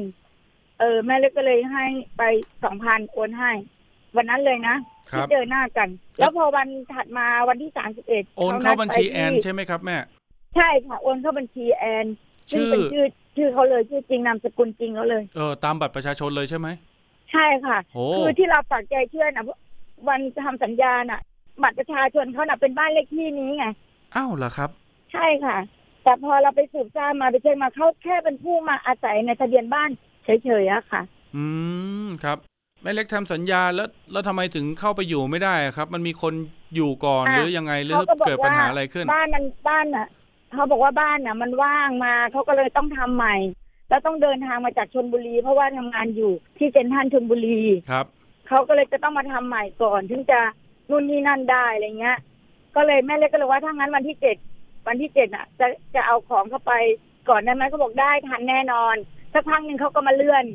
[0.79, 1.85] เออแม่เล็กก็เลยให้
[2.17, 2.23] ไป
[2.63, 3.51] สองพันโอนให้
[4.15, 4.75] วันนั้นเลยนะ
[5.11, 9.97] ครับที่เจอหน้ากัน แล้วพอวันถัดมาวันที่สามสิบเอ็ดโอนเข้าบัญชีแอนใช่ไหมครับแม่
[10.55, 12.05] ใช่ค่ะโอนเข้าบัญชีแอน
[12.51, 16.67] ซึ่งชื่อเป็นชื่อชื่อเขาเลยชื่อจริงนามสกุลจริงเขาเลยเออตามบัตรประชาชนเลยใช่ไหม
[17.31, 19.45] ใช่ค่ะโอ้คือที่เราปักใจเชื่อนะ
[20.07, 21.21] วันทำสัญญาน่ะ
[21.63, 23.65] บัตรประชาชนเขาน่ะเป็นบ้านเลขที่นี้ไง
[24.15, 24.69] อ้าวเหรอครับ
[25.13, 25.57] ใช่ค่ะ
[26.03, 29.89] แต่พอเราไปสืบทราบมาไปเช็คมาเขาแค่เป็นผู้มาอาศัยในทะเบียนบ้าน
[30.25, 31.01] เฉยๆอะค่ะ
[31.35, 31.43] อื
[32.05, 32.37] มครับ
[32.81, 36.33] แม่เล็กทำสัญญาแล้วแล้วทำไมถึงเข้าไปอยู่ไม่ได้อะครับ มันมีคน
[36.75, 40.07] อยู่ก่อนอะหรือยังไงหรือเขาก็บอกเกิดปัญหาว่าอะไรขึ้น บ้านมันบ้านน่ะ
[40.53, 43.35] เขาบอกว่าบ้านน่ะ มันว่างมาเขาก็เลยต้องทำใหม่
[43.89, 48.05] แล้วต้องเดินทางมาจากชนบุรี เพราะว่าทำงานอยู่ที่เซ็นทรัลชนบุรีครับ
[48.47, 50.39] เขาก็เลยจะต้องมาทำใหม่ก่อนถึงจะ
[50.89, 52.17] นู่นนี่นั่นได้อะไรเงี้ย
[52.75, 54.37] ก็เลยแม่เล็กก็เลยว่าถ้างั้นวันที่เจ็ด
[54.87, 56.73] วันที่เจ็ดอะ จะจะเอาของเข้าไป
[57.29, 58.95] ก่อนได้ไหมเขาบอกได้ทันแน่นอน
[59.35, 60.45] สักพักหนึ่งเขาก็มาเลื่อน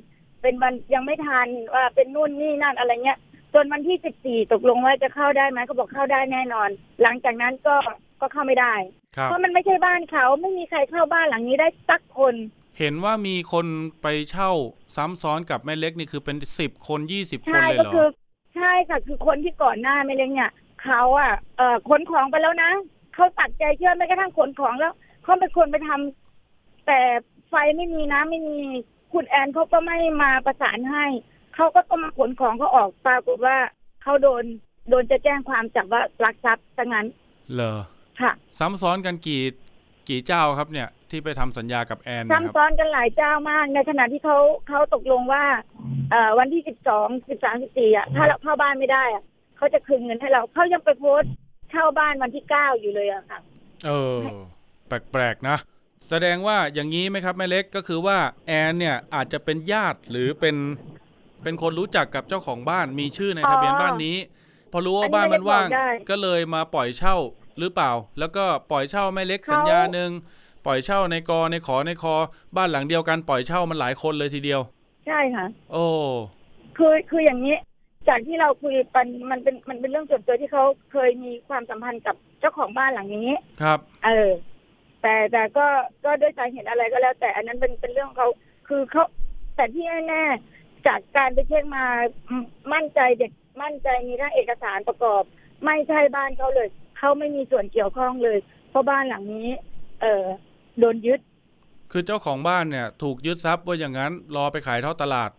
[0.42, 3.18] เป็นวันยังไม่ทันว่าเป็นนู่นนี่นั่นอะไรเงี้ย
[3.54, 6.68] จนวันที่สิบสี่ตกลงว่าจะเข้าได้ไหมเขาบอกเข้าได้แน่นอน
[7.02, 7.76] หลังจากนั้นก็
[8.20, 8.74] ก็เข้าไม่ได้
[9.16, 12.34] ครับเพราะมันไม่ใช่บ้านเขาไม่มีใครเข้าบ้านหลังนี้ได้สักคน
[12.78, 13.66] เห็นว่ามีคน
[14.02, 14.50] ไปเช่า
[14.96, 18.08] ซ้ำซ้อนกับแม่เล็กนี่คือเป็นสิบคนยี่สิบคนใช่เลยก็เหรอคือ
[18.56, 20.50] ใช่ค่ะคือคนที่ก่อนหน้าไม่เล็กเนี่ย
[20.82, 22.70] เขาอะเอ่อขนของไปแล้วนะ
[23.14, 27.00] เขาตัดใจเชื่อแม้กระทั่งขนของแล้วเขาเป็นคนไปทำแต่
[27.50, 28.58] ไฟไม่มีน้ำไม่มี
[29.12, 31.06] คุณแอนเขาก็ไม่มาประสานให้
[31.54, 33.56] เขาก็ต้องมาขนของเขาออกปรากฏว่า
[34.02, 34.44] เขาโดน
[34.90, 37.06] โดนจะแจ้งความจับว่าลักทรัพย์ซะงั้น
[37.54, 37.78] เหรอ
[38.20, 39.42] ค่ะซ้ำซ้อนกันกี่
[40.08, 45.44] กี่เจ้าครับเนี่ย ที่ไปทำสัญญากับแอนเนยคซ้ำรับซ้อนกันหลายเจ้ามาก ในขณะที่เขาเขาตกลงว่า
[46.10, 49.24] เอ่อวันที่สิบสองสิบสามสิบสี่อะถ้าเราเข้าบ้านไม่ได้อะ
[49.56, 51.30] เขาจะคืนเงินให้เราเขายังไปโพสต์
[51.70, 53.38] เช่าบ้านวันที่เก้าอยู่เลยอะค่ะ
[53.86, 54.16] เออ
[54.88, 55.56] แปลกๆนะ
[56.10, 60.56] แสดงว่าอย่างนี้ไหมครับแม่เล็กก็คือว่าแอนเนี่ยอาจจะเป็นญาติหรือเป็น
[61.42, 64.16] เป็นคนรู้จักกับเจ้าของบ้านมีชื่อในทะเบียนบ้านนี้
[64.72, 67.16] พอรู้ว่าบ้านมันว่างอันนี้ไม่ได้บอกได้ก็เลยมาปล่อยเช่า
[67.58, 70.10] หรือเปล่า แล้วก็ปล่อยเช่าแม่เล็กเขาสัญญาหนึ่ง
[70.66, 72.14] ปล่อยเช่าในกอในขอในคอ
[72.56, 74.60] บ้านหลังเดียวกันปล่อยเช่ามันหลายคนเลยทีเดียว
[75.06, 75.84] ใช่ค่ะ โอ้
[76.78, 77.56] คือคืออย่างนี้
[78.08, 84.30] จากที่เราคุยกันมันเป็นมันเป็นเรื่องส่วนตัวที่เขาเคยมีความสัมพันธ์กับเจ้าของบ้านหลังนี้ ครับ เออ
[85.02, 85.66] แต่แต่ก็
[86.04, 88.28] ก็ด้วยสาเหตุอะไรก็แล้ว แต่อันนั้นเป็นเป็นเรื่องเขา
[88.68, 89.04] คือเขา
[89.56, 91.84] แต่ที่แน่ๆจากการไปเช็คมา
[92.32, 93.32] มมั่นใจเด็ก
[93.62, 95.22] มั่นใจมีทั้งเอกสารประกอบ
[95.64, 98.38] ไม่ใช่บ้านเขาเลยเขาไม่มีส่วนเกี่ยวข้องเลย
[98.70, 99.48] เพราะบ้านหลังนี้
[100.00, 100.24] เออ
[100.78, 101.20] โดนยึด
[101.92, 105.30] คือเจ้าของบ้านเนี่ย ถูกยึดทรัพย์ว่าอย่างนั้น รอไปขายท่อตลาด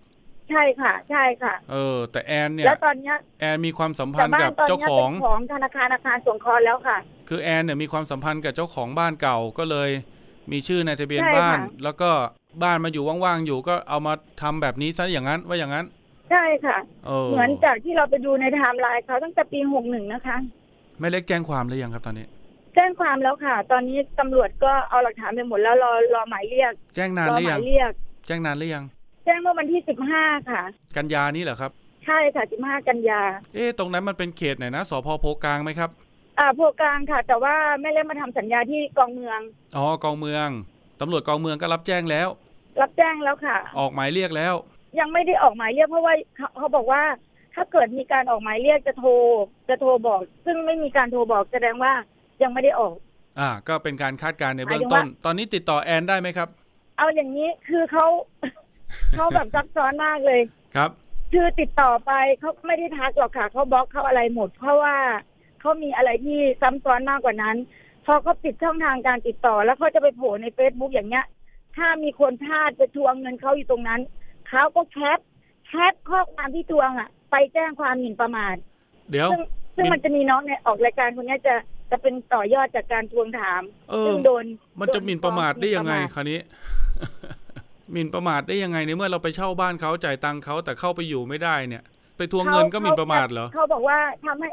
[0.49, 6.97] ใช่ค่ะ ใช่ค่ะ เออ แต่แอนเนี่ยแล้วตอนเนี้ยแอนมีความสัมพัแต่นธ์บ้ากันบตอนเจ้าเนี้ยขเป็องนของธนาคารอาคารสงเคราะห์แล้วค่ะ
[7.29, 9.89] คือแอนเนี่ยมีความสัมพันธ์กับเจ้าของบ้านเก่าก็เลย
[10.51, 12.09] มีชื่อในทะเบียนใช่บ้านค่ะแล้วก็
[12.63, 15.85] บ้านมาอยู่ว่างๆอยู่ก็เอามาทำแบบนี้ซะอย่างนั้นว่าอย่างนั้น
[16.31, 16.77] ใช่ค่ะ
[17.07, 20.37] เออเหมือนจากที่เราไปดูในไทม์ไลน์เขาตั้งแต่ปีหกหนึ่งนะคะ
[20.99, 22.25] แม่เล็กแจ้งความหรือยังครับตอนนี้
[22.75, 27.91] แจ้งความแล้วค่ะ ตอนนี้ตำรวจก็เอาหลักฐานไปหมดแล้วรอรอหมายเรียก แจ้งนานรอหรือหยัมางยเรียก
[28.27, 30.61] แจ้งนานหรือยังแจ้งเมื่อวันที่สิบห้าค่ะ
[30.97, 31.71] กันยานี้เหรอครับ
[32.05, 33.21] ใช่ค่ะสิบห้ากันยา
[33.55, 35.89] เอ๊ะตรงนั้นมันเป็นเขตไหนนะสพโพกลางไหมครับ
[36.39, 39.39] อ่าโพกลางค่ะ แต่ว่าไม่เล่นมาทำสัญญาที่กองเมือง
[39.77, 40.47] อ๋อกองเมือง
[41.01, 42.27] ตำรวจกองเมืองก็รับแจ้งแล้ว
[42.81, 44.53] รับแจ้งแล้วค่ะ ออกหมายเรียกแล้ว
[44.99, 47.03] ยังไม่ได้ออกหมายเรียกเพราะว่าเขาเขาบอกว่า
[47.55, 49.11] ถ้าเกิดมีการออกหมายเรียกจะโทร
[49.69, 51.93] จะโทรบอก ซึ่งไม่มีการโทรบอกแสดงว่า
[52.43, 52.95] ยังไม่ได้ออก
[53.39, 56.49] อ่า ก็เป็นการคาดการณ์ในเบื้องหมายถึงต้ว่านตอนนี้ติดต่อแอนได้ไหมครับ
[56.97, 58.05] เอาอย่างนี้คือเขา
[59.17, 60.41] เขาแบบซับซ้อนมากเลย
[60.75, 60.89] ครับ
[61.33, 64.95] คือติดต่อไปเขาไม่ได้ทักหรอกค่ะเขาบล็อกเขาอะไรหมด เพราะว่า
[65.59, 67.57] เขามีอะไรที่ซ้ำซ้อนมากกว่านั้น
[68.05, 71.25] พอเขาปิดช่องทางการติดต่อ แล้วเขาจะไปโผล่ในเฟซบุ๊กอย่างเงี้ย
[71.77, 74.01] ถ้ามีคนพลาดไปทวงเงินเขาอยู่ตรงนั้น
[74.49, 75.19] เขาก็ cap
[75.67, 78.55] cap ข้อความที่ทวงอะ ไปแจ้งความหมิ่นประมาท
[79.11, 79.41] เดี๋ยว ซึ่ง
[79.75, 81.55] ซึ่งหมิ่นมันจะมีน้องเนี่ยออกรายการคนเนี้ยจะ
[81.91, 84.45] จะเป็นต่อยอดจากการทวงถามเออซึ่งโดน
[84.79, 86.39] มันจะหมิ่นประมาทได้ยังไงหมิ่นประมาทคราวนี้
[87.91, 91.83] หมิ่นประมาทได้ยังไงในเมื่อเราไปเช่าบ้านเขาจ่ายตังค์เขาแต่เข้าไปอยู่ไม่ได้เนี่ย
[92.17, 94.49] ไปทวงเงินก็หมิ่นประมาทเหรอเขาบอกว่าทำให้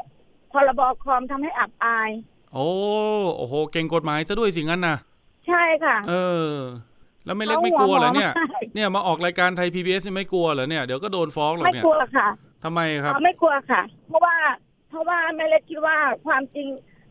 [0.53, 2.09] พรบคอมทำให้อับอาย
[2.53, 2.67] โอ้
[3.37, 4.97] โอ้โหเก่งกฎหมายซะด้วยสิงั้นนะ
[5.47, 6.13] ใช่ค่ะ เอ
[6.51, 6.53] อ
[7.25, 12.27] แล้วไม่เล็กไม่กลัวเหรอเนี่ยขาหัวหมอมากเนี่ยมาออกรายการไทยพีบีเอสไม่กลัวเหรอเนี่ยเดี๋ยวก็โดนฟ้องหรอกไม่เนี่ยกลัวค่ะ
[12.63, 14.35] ทำไมครับเขาไม่กลัวค่ะ เพราะว่า
[14.89, 16.67] เพราะว่าแม่เล็กคิดว่าความจริง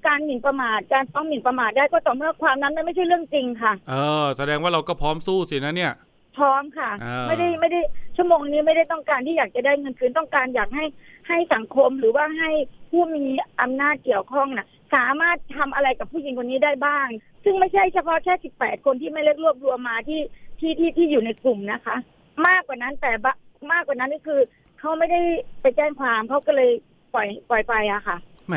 [0.06, 5.92] การหมิ่นประมาทการฟ้องหมิ่นประมาทได้ก็ต่อเมื่อความนั้นไม่ใช่เรื่องจริงค่ะ เออ แสดงว่าเราก็พร้อมสู้สินะเนี่ย
[6.38, 7.80] พร้อมค่ะ อ่า ไม่ได้ไม่ได้
[8.16, 10.84] ชั่วโมงนี้ไม่ได้ต้องการที่อยากจะได้เงินคืนต้องการอยากให้
[11.28, 12.50] ให้สังคมหรือว่าให้
[12.90, 13.24] ผู้มี
[13.60, 17.06] อำนาจเกี่ยวข้องน่ะสามารถทำอะไรกับผู้หญิงคนนี้ได้บ้าง
[17.44, 20.20] ซึ่งไม่ใช่เฉพาะแค่ 18 คนที่ไม่เล็กรวบรวมมาที่
[20.60, 21.96] ที่ที่ที่อยู่ในกลุ่มนะคะ
[22.46, 23.34] มากกว่านั้นแต่บะ
[23.72, 24.40] มากกว่านั้นก็คือ
[24.78, 25.20] เขาไม่ได้
[25.60, 26.70] ไปแจ้งความเขาก็เลย
[27.14, 28.16] ปล่อยปล่อยไปอะค่ะ
[28.48, 28.54] แหม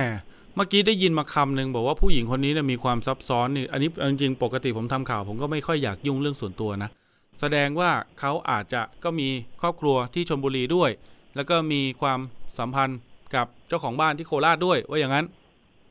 [0.56, 6.90] เมื่อกี้ได้ยินมาคำหนึ่งบอกว่าผู้หญิงคนนี้เนี่ยมีความซับซ้อนนี่อันนี้เอาจริงๆปกติผมทำข่าว ผมก็ไม่ค่อยอยากยุ่งเรื่องส่วนตัวนะ
[7.42, 9.30] แสดงว่าเขาอาจจะก็มี
[9.62, 10.92] ครอบครัวที่ชลบุรีด้วย
[11.36, 12.20] แล้วก็มีความ
[12.58, 13.00] สัมพันธ์
[13.36, 15.26] กับเจ้าของบ้านที่โคราชด้วยว่าอย่างนั้น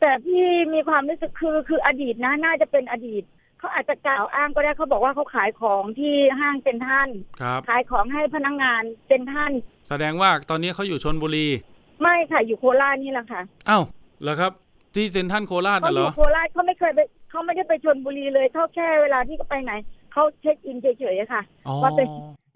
[0.01, 3.23] แต่พี่มีความรู้สึกคือคืออดีตนะน่าจะเป็นอดีต
[3.59, 7.09] เขาอาจจะกล่าวอ้างก็ได้เขาบอกว่าเขาขายของที่ห้างเซ็นทรัล
[7.41, 9.53] ครับขายของให้พนักงานเซ็นทรัล
[9.89, 11.47] แสดงว่าตอนนี้เขาอยู่ชนบุรี
[12.03, 13.83] ไม่ค่ะอยู่โคราชนี่แหละค่ะอ้าว
[14.23, 14.53] เหรอครับ
[14.95, 19.73] ที่เซ็นทรัลโคราชเขาน่ะอเหรยู่อโคราชเขาไม่เคยไปเขาไม่ได้ไปชนบุรีเลยเขาแค่เวลาที่เขาไปไหน
[20.13, 22.07] เขาเช็คอินเฉยๆค่ะอ๋อว่าเป็น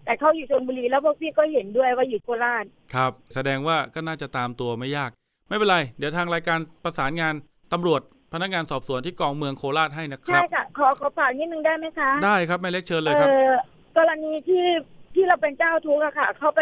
[0.05, 5.11] แต่เขาอยู่ชลบุรีแล้วพวกพี่ก็เห็นด้วยว่าอยู่โคราชครับ แสดงว่าก็น่าจะตามตัวไม่ยาก
[5.49, 7.33] ไม่เป็นไร เดี๋ยวทางรายการประสานงาน
[7.73, 8.01] ตำรวจ
[8.33, 13.53] พนักงานสอบสวนที่กองเมืองโคราชให้นะคใช่รับค่ะขอขอฝากนิดนึงได้ไหมคะ ได้ครับแม่เล็กเชิญเลยครับออ
[13.97, 14.65] กรณีที่
[15.13, 16.61] ที่เราเป็นเจ้าทุกข์อะค่ะ เขาไป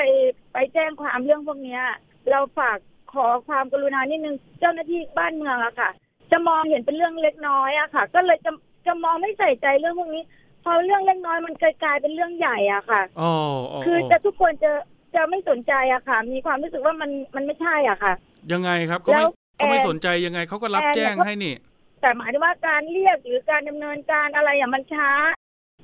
[0.53, 1.81] ไปแจ้งความเรื่องพวกเนี้ย
[2.29, 2.77] เราฝาก
[3.13, 5.89] ขอความกรุณานิดนึงเจ้าหน้าที่บ้านเมืองอะค่ะ
[6.31, 8.51] จะมองเห็นเป็นเรื่องเล็กน้อยอะค่ะ ก็เลยจะ
[8.85, 10.23] จะมองไม่ใส่ใจเรื่องพวกนี้
[10.63, 13.33] พอเรื่องเล็กน้อยมันกลายเป็นเรื่องใหญ่อะค่ะอ๋อ
[13.71, 14.71] อ๋อคือจะทุกคนจะ
[15.15, 18.13] จะไม่สนใจอะค่ะ มีความรู้สึกว่ามันมันไม่ใช่อะค่ะ
[18.51, 21.55] ยังไงครับเขาไม่แล้วเขาไม่แอนสนใจยังไงเขาก็รับแอนแจ้งเนี่ยก็ให้นี่
[22.01, 25.09] แต่หมายถึงว่าการเรียกหรือการดำเนินการอะไรอะมันช้า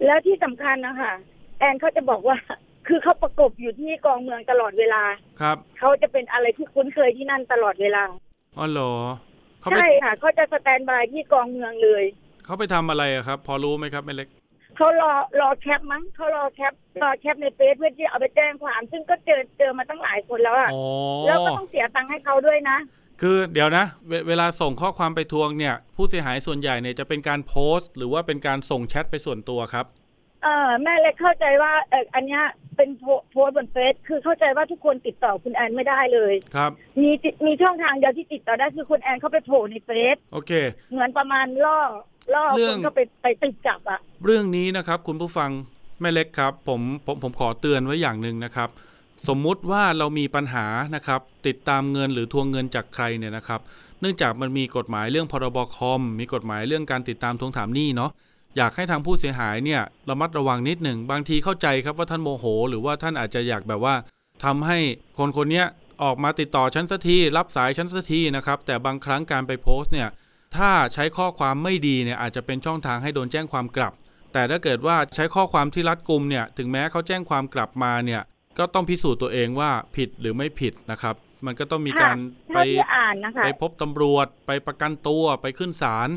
[0.05, 1.13] แล้วที่สำคัญนะคะ
[1.59, 2.37] แอนเขาจะบอกว่า
[2.87, 5.03] คือเขาประกบอยู่ที่กองเมืองตลอดเวลา
[5.41, 8.03] ครับเขาจะเป็นอะไรที่คุ้นเคยที่นั่นตลอดเวลา
[8.57, 8.93] อ๋อเหรอ
[9.59, 12.03] เขาไปใช่ค่ะเขาจะสแตนบายที่กองเมืองเลย
[12.45, 14.27] เขาไปทำอะไรอะครับ พอรู้ไหมครับแม่เล็ก
[14.79, 15.11] เขารอ
[15.41, 20.83] รอแคปมั้งเขารอแคปรอแคปในเฟซเพื่อที่เอาไปแจ้งความ ซึ่งก็เจอเจอมาตั้งหลายคนแล้วอะอ๋อ
[21.27, 22.77] แล้วก็ต้องเสียตังค์ให้เขาด้วยนะ
[23.21, 29.85] คือเดี๋ยวนะเวเวลาส่งข้อความไปทวงเนี่ย ผู้เสียหายส่วนใหญ่เนี่ยจะเป็นการโพสต์ หรือว่าเป็นการส่งแชทไปส่วนตัวครับ
[30.43, 32.43] เออแม่เล็กเข้าใจว่าเอออันเนี้ย
[32.78, 36.71] เป็นโพโพสต์บนเฟซคือเข้าใจว่าทุกคนติดต่อคุณแอนไม่ได้เลยครับ
[37.02, 40.52] มีติมีช่องทางเดียวที่ติดต่อได้คือคุณแอนเข้าไปโผล่ในเฟซโอเค
[40.91, 41.80] เหมือนประมาณล่อ
[42.34, 45.49] ล่อเรื่คองนเข้าไปไปติดจับอะเรื่องนี้นะครับ คุณผู้ฟัง
[46.02, 48.69] แม่เล็กครับ ผมผมผมขอเตือนไว้อย่างหนึ่งนะครับ
[49.28, 53.60] สมมุติว่าเรามีปัญหานะครับ ติดตามเงินหรือทวงเงินจากใครเนี่ยนะครับ
[54.02, 58.12] เนื่องจากมันมีกฎหมายเรื่องพรบคอม มีกฎหมายเรื่องการติดตามทวงถามหนี้เนาะ
[58.57, 63.95] อยากให้ทางผู้เสียหายเนี่ยระมัดระวังนิดหนึ่งบางทีเข้าใจครับว่าท่านโมโห หรือว่าท่านอาจจะอยากแบบว่า
[64.43, 64.77] ทำให้
[65.17, 65.65] คนคนเนี้ย
[66.03, 70.09] ออกมาติดต่อฉันสักทีรับสายฉันสักทีนะครับ แต่บางครั้งการไปโพสต์เนี่ย
[70.57, 73.93] ถ้าใช้ข้อความไม่ดีเนี่ยอาจจะเป็นช่องทางให้โดนแจ้งความกลับ
[74.33, 78.21] แต่ถ้าเกิดว่าใช้ข้อความที่รัดกุมเนี่ยถึงแม้เขาแจ้งความกลับมาเนี่ย
[78.59, 82.17] ก็ต้องพิสูจน์ตัวเองว่าผิดหรือไม่ผิดนะครับ มันก็ต้องมีการ
[82.55, 86.09] ไปเท่าที่อ่านนะคะไปพบตำรวจไปประกันตัวไปขึ้นศาล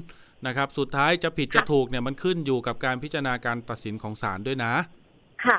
[0.46, 4.72] นะครับ สุดท้ายจะผิดจะค่ะถูกเนี่ยมันขึ้นอยู่กับการพิจารณาการตัดสินของศาลด้วยนะ
[5.46, 5.59] ค่ะ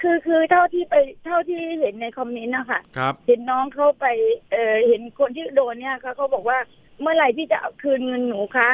[0.00, 0.94] คือคือเท่าที่ไป
[1.26, 4.06] เท่าที่เห็นในคอมเมนต์นะคะครับเห็นน้องเขาไป
[4.52, 6.58] เออเห็นคนที่โดนเนี่ยเขาเขาบอกว่า
[7.00, 8.70] เมื่อไหร่ที่จะเอาคืนเงินหนูคะ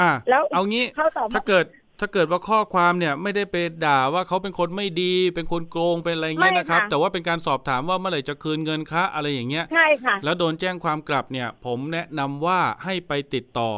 [0.00, 1.66] อะแล้วเอางี้เขาตอบถ้าว่าเกิด
[2.00, 13.70] ถ้าเกิดว่าข้อความเนี่ยไม่ได้ไปด่าว่าเขาเป็นคนไม่ดี เป็นคนโกงเป็นอะไรเงี้ยนะครับ แต่ว่าเป็นการสอบถามว่าเมื่อไหร่จะคืนเงินคะอะไรอย่างเงี้ยใช่ค่ะแล้วโดนแจ้งความกลับเนี่ย ผมแนะนำว่าให้ไปติดต่อ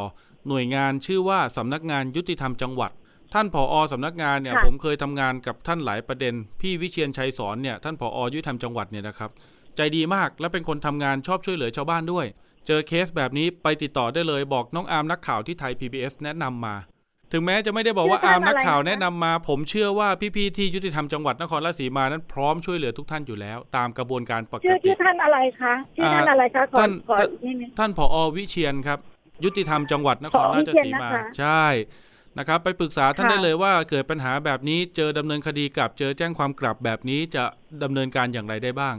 [0.49, 2.91] หน่วยงานชื่อว่าสำนักงานยุติธรรมจังหวัด
[3.35, 9.31] ท่านผอสำนักงานเนี่ยค่ะผมเคยทำงานกับท่านหลายประเด็น พี่วิเชียนชัยสอนเนี่ยท่านผอยุติธรรมจังหวัดเนี่ยนะครับ
[9.77, 12.27] ใจดีมากและเป็นคนทำงานชอบช่วยเหลือชาวบ้านด้วย
[12.67, 16.75] เจอเคสแบบนี้ไปติดต่อได้เลยบอกน้องอาร์มนักข่าวที่ไทย PBS แนะนำมา
[17.33, 28.99] ถึงแม้จะไม่ได้บอกว่าชื่ออาท่านร์มนักข่าวอะไรนะคะแนะนำมา ผมเชื่อว่าพี่ๆที่ยุติธรรมจังหวัดนครราชสีมานั้นพร้อมช่วยเหลือทุกท่านอยู่แล้ว ตามกระบวนการปกชื่อติชื่อท่านอะไรคะชื่อท่านอ่าอะไรคะขอท่านขอท่านอีกนิดนึงท่านผอวิเชียนครับ
[29.45, 31.65] ยุติธรรมจังหวัดนครราชสีมาผอวิชเชียรนะคะใช่
[32.39, 37.45] นะครับ ไปปรึกษาท่านค่ะได้เลยว่าเกิดปัญหาแบบนี้เจอดำเนินคดีกลับ เจอแจ้งความกลับแบบนี้จะ
[37.83, 38.97] ดำเนินการอย่างไรได้บ้าง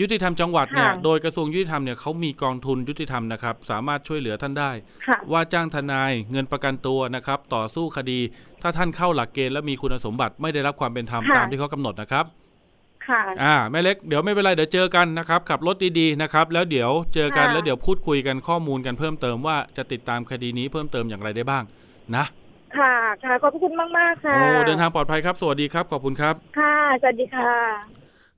[0.00, 4.70] ยุติธรรมจังหวัดเนี่ยค่ะโดยกระทรวงยุติธรรมเนี่ยเขามีกองทุนยุติธรรมนะครับ สามารถช่วยเหลือท่านได้
[5.06, 8.20] ค่ะว่าจ้างทนายเงินประกันตัวนะครับ ต่อสู้คดี
[8.62, 12.24] ถ้าท่านเข้าหลักเกณฑ์และมีคุณสมบัติไม่ได้รับความเป็นธรรมค่ะตามที่เขากำหนดนะครับ
[13.10, 21.64] ค่ะ อ่าแม่เล็กเดี๋ยวไม่เป็นไรเดี๋ยวเจอกันนะครับขับรถดีๆนะครับแล้วเดี๋ยวเจอกันค่ะ แล้วเดี๋ยวพูดคุยกันข้อมูลกันเพิ่มเติมว่าจะติดตามคดีนี้เพิ่มเติมอย่างไรได้บ้าง
[22.16, 22.24] นะ
[22.78, 22.94] ค่ะ
[23.24, 27.52] ค่ะขอบพระคุณมากมากๆค่ะโอ้เดินทางปลอดภัยครับสวัสดีครับขอบคุณครับ ค่ะสวัสดีค่ะ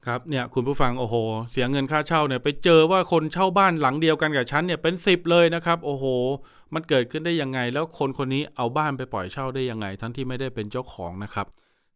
[0.06, 1.14] ครับเนี่ยคุณผู้ฟังโอ้โห
[1.50, 6.04] เสียเงินค่าเช่าเนี่ยไปเจอว่าคนเช่าบ้านหลังเดียวกันกับฉันเนี่ยเป็นสิบเลยนะครับ โอ้โห
[6.74, 11.46] มันเกิดขึ้นได้ยังไง แล้วคนคนนี้เอาบ้านไปปล่อยเช่าได้ยังไง ทั้งที่ไม่ได้เป็นเจ้าของนะครับ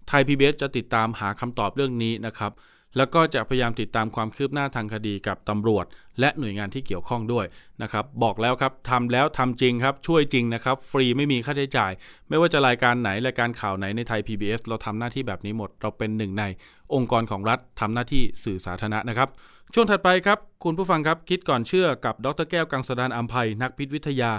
[0.08, 2.52] ไทยพีบีจะติดตามหาคำตอบเรื่องนี้นะครับ
[2.96, 5.84] แล้วก็จะพยายามติดตามความคืบหน้าทางคดีกับตำรวจ
[6.20, 7.46] และหน่วยงานที่เกี่ยวข้องด้วย
[7.82, 11.92] นะครับ บอกแล้วครับทำแล้วทำจริงครับ ช่วยจริงนะครับ ฟรีไม่มีค่าใช้จ่าย
[12.28, 16.44] ไม่ว่าจะรายการไหนรายการข่าวไหนในไทย PBS เราทำหน้าที่แบบนี้หมด เราเป็นหนึ่งใน
[16.94, 19.28] องค์กรของรัฐทำหน้าที่สื่อสาธารณะนะครับ
[19.74, 24.32] ช่วงถัดไปครับ คุณผู้ฟังครับคิดก่อนเชื่อกับดรแก้วกังสดานอัมภัยนักพิษวิทยา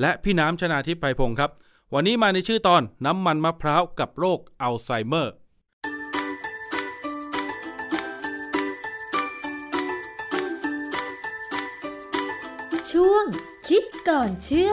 [0.00, 1.50] และพี่น้ำชนาทิพย์ไพพงศ์ครับ
[1.94, 5.34] วันนี้มาในชื่อตอนน้ำมันมะพร้าวกับโรคอัลไซเมอร์
[12.90, 13.24] ช่วง
[13.68, 14.72] คิดก่อนเชื่อ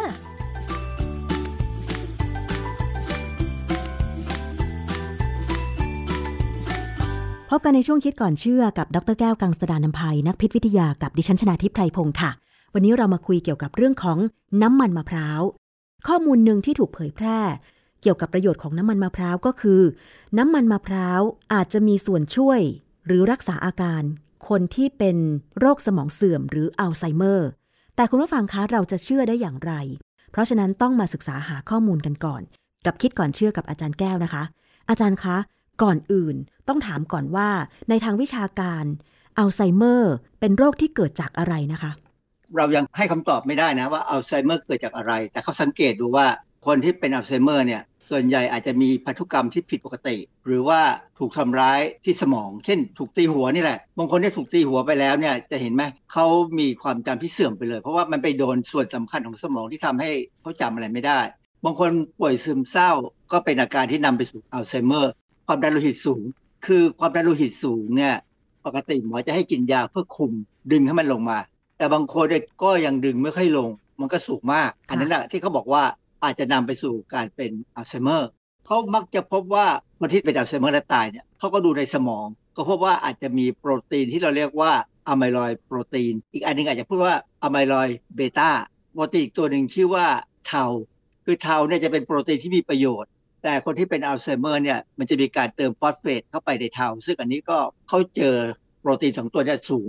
[7.49, 12.32] พบกันในช่วงคิดก่อนเชื่อกับดรแก้วกังสดานนภัยนักพิษวิทยากับดิฉันชนาทิพไพรพงศ์ค่ะ
[12.74, 14.18] วันนี้เรามาคุยเกี่ยวกับเรื่องของ
[14.61, 15.41] น้ำมันมะพร้าว
[16.08, 17.39] ข้อมูลหนึ่งที่ถูกเผยแพร่
[18.01, 19.82] เกี่ยวกับประโยชน์ของน้ำมันมะพร้าวก็คือ
[20.38, 21.22] น้ำมันมะพร้าว
[21.54, 22.62] อาจจะมีส่วนช่วย
[23.06, 24.04] หรือรักษาอาการ
[24.49, 25.18] คนที่เป็น
[25.60, 27.49] โรคสมองเสื่อมหรืออัลไซเมอร์
[27.95, 29.74] แต่คุณผู้ฟังคะเราจะเชื่อได้อย่างไร
[30.32, 32.41] เพราะฉะนั้นต้องมาศึกษาหาข้อมูลกันก่อน
[32.86, 34.43] กับคิดก่อนเชื่อกับอาจารย์แก้วนะคะ
[34.89, 35.38] อาจารย์คะ
[35.84, 36.36] ก่อนอื่น
[36.68, 37.49] ต้องถามก่อนว่า
[37.89, 38.86] ในทางวิชาการ
[39.38, 41.91] อัลไซเมอร์ เป็นโรคที่เกิดจากอะไรนะคะ
[42.58, 46.28] เรายังให้คำตอบไม่ได้นะว่าอัลไซเมอร์เกิดจากอะไร แต่เขาสังเกตดูว่า
[46.66, 50.82] คนที่เป็นอัลไซเมอร์เนี่ยส่วนใหญ่อาจจะมีพันธุกรรมที่ผิดปกติ หรือว่า
[51.20, 56.26] ถูกทำร้ายที่สมอง เช่น ถูกตีหัวนี่แหละบางคนที่ถูกตีหัวไปแล้วเนี่ยจะเห็นไหมเขา
[56.60, 60.10] มีความจำที่เสื่อมไปเลย เพราะว่ามันไปโดนส่วนสำคัญของสมองที่ทำให้
[60.41, 61.20] เขาจำอะไรไม่ได้
[61.66, 62.91] บางคนป่วยซึมเศร้า
[63.32, 65.12] ก็เป็นอาการที่นำไปสู่อัลไซเมอร์
[65.47, 66.24] ความดันโลหิตสูง
[66.66, 68.16] คือความดันโลหิตสูงเนี่ย
[68.66, 70.32] ปกติหมอจะให้กินยาเพื่อคุม
[70.72, 71.38] ดึงให้มันลงมา
[71.78, 73.70] แต่บางคนเนี่ยก็ยังดึงไม่ค่อยลง
[74.00, 75.84] มันก็สูงมาก อันนั้นแหละที่เขาบอกว่า
[76.24, 78.30] อาจจะนำไปสู่การเป็นอัลไซเมอร์
[78.66, 79.68] เขามักจะพบว่า
[80.00, 84.72] คนที่เป็นอัลไซเมอร์และตายเนี่ยเขาก็ดูในสมอง ก็พบว่าอาจจะมีโปรตีนที่เราเรียกว่า
[85.08, 90.06] amyloid protein อีกอันหนึ่งอาจจะพูดว่า amyloid beta protein อีกตัวหนึ่งชื่อว่า
[90.48, 90.66] tau
[91.26, 93.10] คือ tau เนี่ยจะเป็นโปรตีนที่มีประโยชน์
[93.44, 97.58] แต่คนที่เป็นอัลไซเมอร์เนี่ยมันจะมีการเติมฟอสเฟตเข้าไปใน tau ซึ่งอันนี้ก็
[97.88, 98.36] เขาเจอ
[98.82, 99.88] โปรตีนสองตัวเนี่ยสูง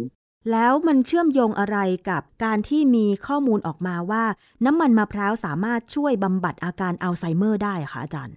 [0.53, 1.79] แล้วมันเชื่อมโยงอะไร
[2.11, 4.25] กับการที่มีข้อมูลออกมาว่า
[4.67, 8.37] น้ำมันมะพร้าวสามารถช่วยบำบัดอาการอัลไซเมอร์ได้คะอาจารย์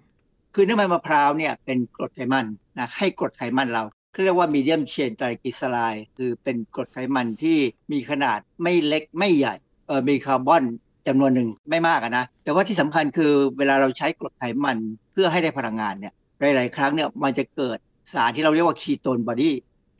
[0.54, 2.46] คือน้ำมันมะพร้าวเนี่ยเป็นกรดไขมัน
[2.78, 3.82] นะให้กรดไขมันเรา
[4.24, 7.58] เรียกว่า medium chain triglyceride คือเป็นกรดไขมันที่
[7.92, 9.54] มีขนาดไม่เล็กไม่ใหญ่
[9.86, 10.62] เออมีคาร์บอน
[11.06, 14.78] จำนวนหนึ่งไม่มากนะ แต่ว่าที่สำคัญคือเวลาเราใช้กรดไขมัน
[15.12, 16.14] เพื่อให้ได้พลังงานเนี่ย
[16.56, 17.78] หลาย ๆ ครั้งเนี่ยมันจะเกิด
[18.12, 19.54] สารที่เราเรียกว่า ketone body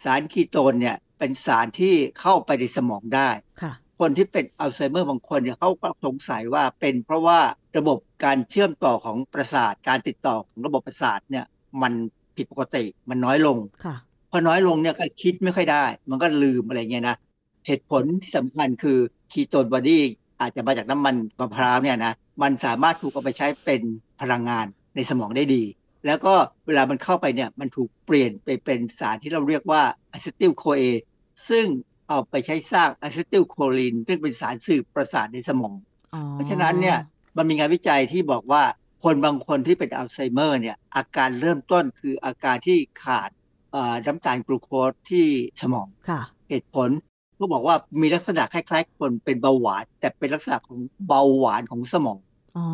[0.05, 3.31] สารคีโตนเนี่ย เป็นสารที่เข้าไปในสมองได้
[3.63, 7.41] ค่ะคนที่เป็นอัลไซเมอร์บางคนเนี่ยเขาก็สงสัยว่าเป็นเพราะว่า
[7.79, 11.45] ระบบการเชื่อมต่อของประสาทการติดต่อของระบบประสาทเนี่ย
[11.83, 11.93] มัน
[12.37, 13.97] ผิดปกติมันน้อยลงค่ะ
[14.31, 17.17] พอน้อยลงเนี่ยก็คิดไม่ค่อยได้ มันก็ลืมอะไรเงี้ยนะ
[17.67, 18.99] เหตุผลที่สำคัญคือ
[19.33, 20.03] ketone body
[20.41, 22.13] อาจจะมาจากน้ำมันมะพร้าวเนี่ยนะ
[22.43, 23.83] มันสามารถถูกเอาไปใช้เป็น
[24.21, 24.67] พลังงาน
[24.97, 25.63] ในสมองได้ดี
[26.07, 26.35] แล้วก็
[26.67, 30.83] เวลามันเข้าไปเนี่ยมันถูกเปลี่ยนไปเป็นสารที่เราเรียกว่า acetyl-CoA
[31.49, 31.67] ซึ่ง
[32.09, 35.75] เอาไปใช้สร้างอะซิติลโคลินซึ่งเป็นสารสื่อประสาทในสมอง
[36.15, 36.99] อ๋อเพราะฉะนั้นเนี่ย
[37.37, 38.63] มันมีงานวิจัยที่บอกว่า
[39.05, 43.31] คนบางคนที่เป็นอัลไซเมอร์เนี่ยอาการเริ่มต้นคืออาการที่ขาด
[43.73, 45.27] เอ่อน้ำตาลกลูโคสที่
[45.63, 46.21] สมองค่ะ
[46.51, 46.89] เหตุผล
[47.39, 50.79] ก็บอกว่ามีลักษณะคล้ายๆ คนเป็นเบาหวาน แต่เป็นลักษณะของ
[51.09, 52.19] เบาหวานของสมอง
[52.59, 52.69] อ๋อ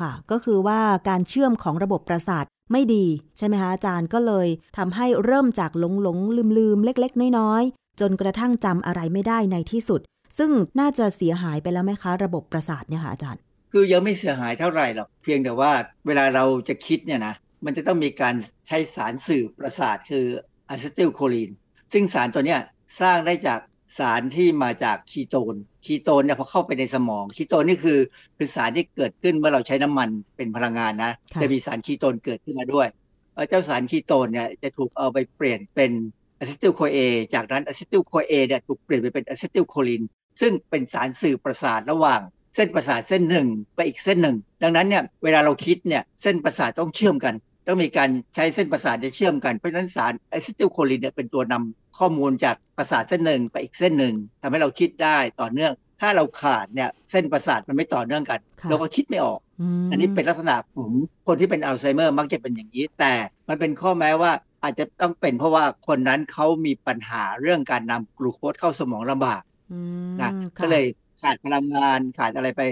[0.00, 3.04] ค่ะ ก็คือว่าการเชื่อมของระบบประสาทไม่ดี
[3.38, 10.00] ใช่ไหมคะอาจารย์ก็เลยทำให้เริ่มจากหลงหลงลืมลืมเล็ก ๆ น้อยๆ จนกระทั่งจำอะไรไม่ได้ในที่สุด
[10.38, 15.72] ซึ่งน่าจะเสียหายไปแล้วไหมคะ ระบบประสาทเนี่ยค่ะอาจารย์ คือยังไม่เสียหายเท่าไหร่หรอกเพียงแต่ว่า
[16.06, 17.34] เวลาเราจะคิดเนี่ยนะ
[17.64, 18.34] มันจะต้องมีการ
[18.68, 20.24] ใช้สารสื่อประสาทคือ
[20.68, 21.50] อะซิติลโคลีน
[21.92, 22.60] ซึ่งสารตัวเนี้ย
[23.00, 23.60] สร้างได้จาก
[23.98, 25.54] สารที่มาจากคีโตน
[25.86, 27.98] คีโตนเนี่ยพอเข้าไปในสมอง คีโตนนี่คือ
[28.36, 32.88] คือสารที่เกิดขึ้นเมื่อเราใช้น้ำมันเป็นพลังงานนะค่ะจะมีสารคีโตนเกิดขึ้นมาด้วย
[33.34, 35.90] เอ่อเจ้าสารคีโตนเนี่ยจะถูกเอาไปเปลี่ยนเป็น
[36.38, 36.98] acetyl-CoA
[37.34, 40.02] จากนั้น acetyl-CoA เนี่ยถูกเปลี่ยนไปเป็นอะซิติลโคลิน
[40.40, 42.20] ซึ่งเป็นสารสื่อประสาทระหว่าง
[42.56, 47.34] เส้นประสาทเส้นหนึ่งไปอีกเส้นหนึ่ง ดังนั้นเนี่ยเวลาเราคิดเนี่ยเส้นประสาทต้องเชื่อมกัน
[47.70, 59.40] ต้องมีการใช้เส้นประสาทเนี่ยเชื่อมกัน เพราะฉะนั้นสารอะซิติลโคลินเนี่ยเป็นตัวนำข้อมูลจากประสาทเส้นหนึ่งไปอีกเส้นหนึ่งทำให้เราคิดได้ต่อเนื่อง ถ้าเราขาดเนี่ยเส้นประสาทมันไม่ต่อเนื่องกันค่ะเราก็คิดไม่ออก อื
[59.84, 60.90] มอันนี้เป็นลักษณะของ
[61.26, 63.12] คนที่เป็นอัลไซเมอร์มักจะเป็นอย่างนี้ แต่
[63.48, 69.42] มันเป็นข้อแม้ว่าอาจจะต้องเป็นเพราะว่าคนนั้นเขามีปัญหาเรื่องการนำกลูโคสเข้าสมองลำบาก
[69.72, 70.84] อืมนะค่ะก็เลย
[71.22, 72.62] ขาดพลังงานขาดอะไรไป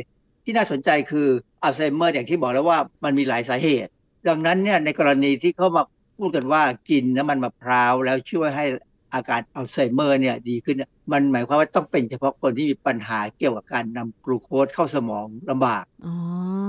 [0.45, 1.29] ที่น่าสนใจคือ
[1.63, 3.91] อัลไซเมอร์อย่างที่บอกแล้วว่ามันมีหลายสาเหตุ
[4.29, 5.83] ดังนั้นเนี่ยในกรณีที่เขามา
[6.19, 8.67] พูดกันว่ากินน้ำมันมะพร้าวแล้วช่วยให้
[9.15, 10.77] อาการอัลไซเมอร์เนี่ยดีขึ้น
[11.13, 15.85] มันหมายความว่าต้องเป็นเฉพาะคนที่มีปัญหาเกี่ยวกับการนำกลูโคสเข้าสมองลำบาก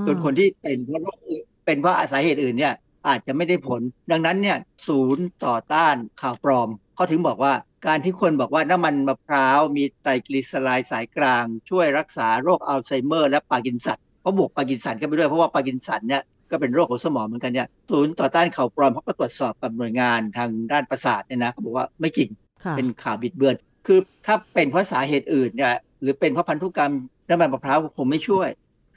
[0.05, 1.17] ส่วนคนที่เป็นเพราะโรค
[1.65, 2.73] เป็นเพราะสาเหตุอื่นเนี่ย
[3.07, 3.81] อาจจะไม่ได้ผล
[4.11, 7.53] ดังนั้นเนี่ยศูนย์ต่อต้านข่าวปลอมเขาถึงบอกว่า
[7.87, 22.29] การที่คนบอกว่าน้ำมันมะพร้าวมีไตรกลีเซอไรด์สายกลาง ช่วยรักษาโรคอัลไซเมอร์และปาร์กินสันเขาบวกปาร์กินสันกันไปด้วยเพราะว่าปาร์กินสันเนี่ย ก็เป็นโรคของสมองเหมือนกันเนี่ยศูนย์ต่อต้านข่าวปลอมเขาก็ตรวจสอบกับหน่วยงานทางด้านประสาทเนี่ยนะเขาบอกว่าไม่จริง
[22.63, 23.55] ค่ะเป็นข่าวบิดเบือน
[23.87, 26.93] คือถ้าเป็นเพราะสาเหตุอื่นเนี่ยหรือเป็นเพราะพันธุกรรม
[27.29, 28.49] น้ำมันมะพร้าวก็ไม่ช่วย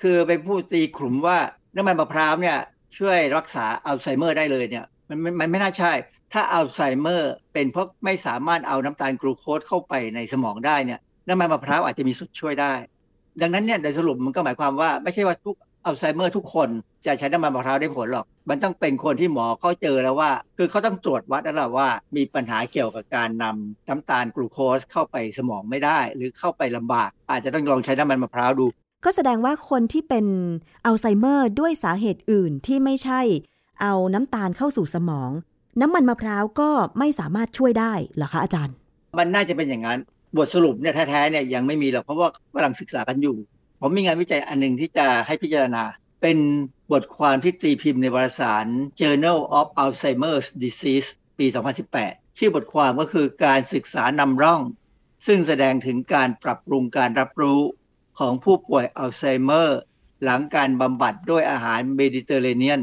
[0.03, 1.39] คือไปพูดตีขลุ่มว่า
[1.77, 2.59] น้ำมันมะพร้าวเนี่ย
[2.99, 5.93] ช่วยรักษาอัลไซเมอร์ได้เลยเนี่ยมันมันมันไม่น่าใช่
[6.33, 12.73] ถ้าอัลไซเมอร์เป็นเพราะไม่สามารถเอาน้ำตาลกลูโคสเข้าไปในสมองได้เนี่ยน้ำมันมะพร้าวอาจจะมีส่วนช่วยได้
[13.41, 16.69] ดังนั้นเนี่ยโดยสรุปมันก็หมายความว่าไม่ใช่ว่าทุก อัลไซเมอร์ทุกคน
[17.07, 28.67] จะใช้น้ำมันมะพร้าวได้ผลหรอก มันต้องเป็นคนที่หมอเขาเจอแล้วว่า คือเขาต้องตรวจวัดแล้วล่ะว่า มีปัญหาเกี่ยวกับการนำน้ำตาลกลูโคสเข้าไปสมองไม่ได้ หรือเข้าไปลำบาก อาจจะต้องลองใช้น้ำมันมะพร้าวดู
[29.05, 30.27] ก็แสดงว่าคนที่เป็น
[30.85, 33.21] อัลไซเมอร์ด้วยสาเหตุอื่นที่ไม่ใช่
[33.83, 35.31] เอาน้ำตาลเข้าสู่สมอง
[35.81, 38.75] น้ำมันมะพร้าวก็ไม่สามารถช่วยได้เหรอคะอาจารย์
[39.19, 39.99] มันน่าจะเป็นอย่างนั้น
[40.37, 43.37] บทสรุปเนี่ยแท้ๆเนี่ยยังไม่มีหรอกเพราะว่ากำลังศึกษากันอยู่
[43.85, 45.85] ผมมีงานวิจัยอันหนึ่งที่จะให้พิจารณา
[46.23, 46.39] เป็น
[46.93, 48.67] บทความที่ตีพิมพ์ในวารสาร
[49.01, 51.09] Journal of Alzheimer's Disease
[51.39, 51.47] ปี
[51.93, 54.61] 2018 ชื่อบทความก็คือการศึกษานำร่อง
[55.27, 57.61] ซึ่งแสดงถึงการปรับปรุงการรับรู้
[58.19, 59.81] ของผู้ป่วยอัลไซเมอร์
[60.25, 62.81] หลังการบำบัดด้วยอาหารเมดิเตอร์เรเนียน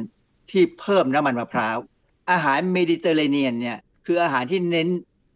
[0.51, 1.77] ที่เพิ่มน้ำมันมะพร้าว
[2.31, 4.87] อาหารเมดิเตอร์เรเนียนเนี่ยคืออาหารที่เน้น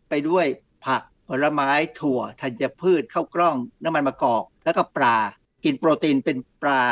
[0.09, 0.45] ไปด้วย
[0.85, 5.17] ผักผลไม้ถั่วธัญพืชข้าวกล้อง น้ำมันมะกอก แล้วก็ปลา
[5.63, 6.83] กินโปรตีนเป็นปลา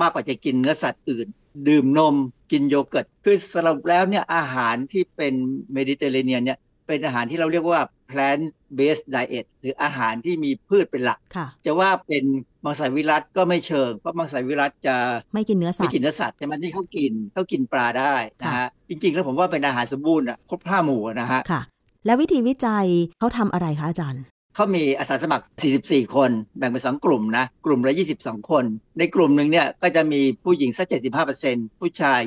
[0.00, 1.26] มากกว่าจะกินเนื้อสัตว์อื่น
[1.68, 2.14] ดื่มนม
[2.52, 5.34] กินโยเกิร์ตคือสรุปแล้วเนี่ยอาหารที่เป็น
[5.72, 8.44] เมดิเตอร์เรเนียนเนี่ยเป็นอาหารที่เราเรียกว่า plant
[8.78, 12.24] based diet หรืออาหารที่มีพืชเป็นหลักค่ะจะว่าเป็น
[12.64, 14.96] มังสวิรัติก็ไม่เชิง เพราะมังสวิรัติจะ
[15.34, 21.62] ไม่กินเนื้อสัไม่ตว์กินเนื้อสัตว์ใช่ไหมที่เขากินเขากินปลาได้นะค่ะฮะจริงๆ แล้วผมว่าเป็นอาหารสมบูรณ์อะครบห้าหมู่อะนะฮะค่ะ
[22.06, 22.86] แล้ววิธีวิจัย
[23.18, 24.22] เขาทำอะไรคะอาจารย์
[24.54, 25.44] เขามีอาสาสมัคร
[25.78, 28.64] 44 คน แบ่งเป็นสองกลุ่มนะ กลุ่มละ 22 คน
[28.98, 30.86] ในกลุ่มหนึ่งเนี่ย ก็จะมีผู้หญิงสัก
[31.32, 32.20] 75%ผู้ชาย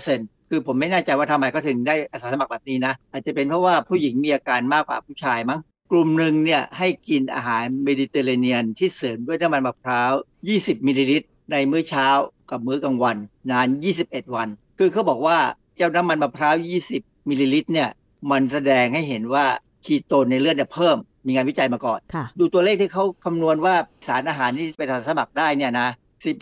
[0.00, 5.60] 25%คือผมไม่แน่ใจว่าทำไมเขาถึงได้อาสาสมัครแบบนี้นะ อาจจะเป็นเพราะว่าผู้หญิงมีอาการมากกว่าผู้ชายมั้ง
[5.92, 10.12] กลุ่มหนึ่งเนี่ยให้กินอาหารเมดิเตอร์เรเนียนที่เสริมด้วยน้ำมันมะพร้าว
[10.50, 12.06] 20 มิลลิลิตร ในมื้อเช้า
[12.50, 13.16] กับมื้อกลางวัน
[13.50, 13.68] นาน
[14.00, 14.48] 21 วัน
[14.78, 15.38] คือเขาบอกว่า
[15.76, 16.54] เจ้าน้ำมันมะพร้าว
[16.92, 17.88] 20 มิลลิลิตรเนี่ย
[18.30, 19.46] มันแสดงให้เห็นว่า
[19.84, 20.96] คีโตนในเลือดเนี่ยเพิ่ม
[21.26, 23.74] มีงานวิจัยมาก่อนค่ะดูตัวเลขที่เขาคำนวณว่า
[24.06, 25.88] สารอาหารที่เป็นอาสาสมัครได้เนี่ยนะ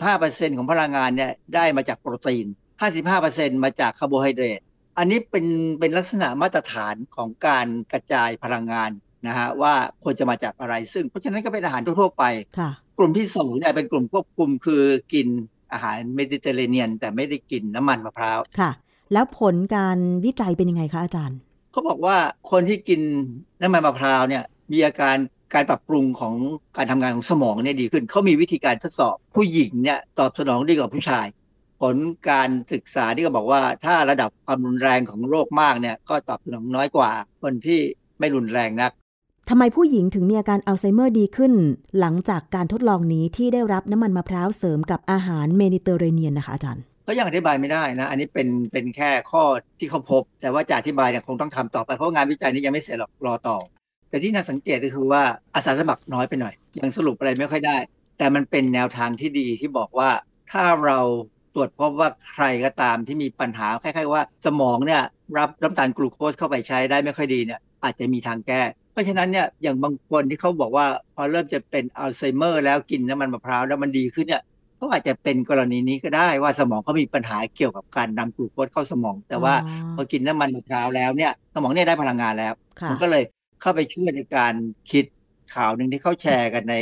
[0.01, 2.45] 15%ของพลังงานเนี่ยได้มาจากโปรตีน
[3.03, 4.59] 55%มาจากคาร์โบไฮเดรต
[4.97, 5.45] อันนี้เป็น
[5.79, 8.91] เป็นลักษณะมาตรฐานของการกระจายพลังงาน
[9.27, 9.73] นะฮะว่า
[10.03, 12.23] ควรจะมาจากอะไร ซึ่งเพราะฉะนั้นก็เป็นอาหารทั่วๆไป
[12.59, 15.27] ค่ะกลุ่มที่สองเนี่ยเป็นกลุ่มควบคุมคือกิน
[15.71, 18.71] อาหารเมดิเตอร์เรเนียน แต่ไม่ได้กินน้ำมันมะพร้าวค่ะ
[19.13, 21.37] แล้วผลการวิจัยเป็นยังไงคะอาจารย์
[21.71, 22.17] เขาบอกว่า
[22.51, 23.01] คนที่กิน
[23.61, 25.15] น้ำมันมะพร้าวเนี่ย มีอาการ
[25.53, 26.35] การปรับปรุงของ
[26.77, 31.27] การทำงานของสมองเนี่ยดีขึ้น เขามีวิธีการทดสอบผู้หญิงเนี่ยตอบสนองดีกว่าผู้ชาย
[31.81, 31.95] ผล
[32.29, 37.11] การศึกษาที่ก็บอกว่าถ้าระดับความรุนแรงของโรคมากเนี่ยก็ตอบสนองน้อยกว่า
[37.41, 37.79] คนที่
[38.19, 38.91] ไม่รุนแรงนัก
[39.49, 41.53] ทำไมผู้หญิงถึงมีอาการอัลไซเมอร์ดีขึ้น
[41.99, 49.43] หลังจากการทดลองนี้ที่ได้รับน้ำมันมะพร้าวเสริมกับอาหารเมดิเตอร์เรเนียนนะคะอาจารย์เขายังอธิบายไม่ได้นะ อันนี้เป็นเป็นแค่ข้อ
[49.79, 53.57] ที่เขาพบ แต่ว่าจะอธิบายเนี่ยคงต้องทำต่อไปเพราะงานวิจัยนี้ยังไม่เสร็จหรอกรอต่อ
[54.11, 55.23] แต่ที่น่าสังเกตก็คือว่า
[55.55, 57.77] อาสาสมัครน้อยไปหน่อย ยังสรุปอะไรไม่ค่อยได้
[58.17, 60.09] แต่มันเป็นแนวทางที่ดีที่บอกว่า
[60.51, 60.99] ถ้าเรา
[61.55, 65.01] ตรวจพบว่าใครก็ตามที่มีปัญหาคล้ายๆว่าสมองเนี่ย
[65.37, 68.61] รับน้ำตาลกลูโคสเข้าไปใช้ได้ไม่ค่อยดีเนี่ยอาจจะมีทางแก้
[68.93, 70.85] เพราะฉะนั้นเนี่ยอย่างบางคนที่เขาบอกว่า
[71.15, 74.43] พอเริ่มจะเป็นอัลไซเมอร์แล้วกินน้ำมันมะพร้าวแล้วมันดีขึ้นเนี่ย
[74.79, 83.23] ก็อาจจะเป็นกรณีนี้ก็ได้ว่าสมองเขามีปัญหาเกี่ยวกับการนำกลูโคสเข้าสมอง แต่ว่าอ๋อพอกินน้ำมันมะพร้าวแล้วเนี่ยสมองเนี่ยได้พลังงานแล้วค่ะมันก็เลย
[83.61, 84.53] เข้าไปช่วยในการ
[84.91, 85.05] คิด
[85.55, 86.75] ข่าวหนึ่งที่เขาแชร์กันใน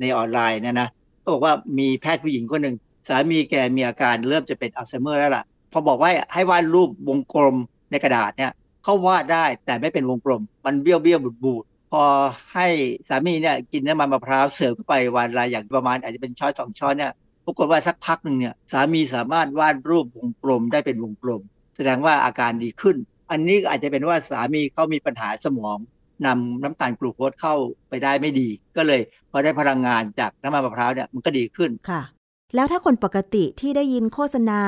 [0.00, 0.88] ในออนไลน์เนี่ยนะ
[1.20, 2.76] เขาบอกว่ามีแพทย์ผู้หญิงคนหนึ่ง
[3.08, 7.56] สามีแกมีอาการเริ่มจะเป็นอัลไซเมอร์แล้วล่ะ พอบอกว่าให้วาดรูปวงกลม
[7.90, 8.52] ในกระดาษเนี่ย
[8.84, 12.02] เขาวาดได้แต่ไม่เป็นวงกลม มันเบี้ยวเบี้ยวบูดบูดพอ
[12.54, 12.68] ให้
[13.08, 17.12] สามีเนี่ยกินน้ำมันมะพร้าวเสริมเข้าไปวันละอย่างประมาณอาจจะเป็นช้อนสองช้อนเนี่ย
[17.44, 21.40] ปรากฏว่าสักพักหนึ่งเนี่ยสามีสามารถวาดรูปวงกลมได้เป็นวงกลม
[21.76, 22.96] แสดงว่าอาการดีขึ้น
[23.30, 25.78] อันนี้อาจจะเป็นว่าสามีเขามีปัญหาสมอง
[26.26, 27.54] นำน้ำตาลกลูโคสเข้า
[27.88, 29.00] ไปได้ไม่ดี ก็เลย
[29.30, 32.02] พอได้พลังงานจากน้ำมันมะพร้าวเนี่ยมันก็ดีขึ้นค่ะ
[32.54, 34.60] แล้วถ้าคนปกติที่ได้ยินโฆษณา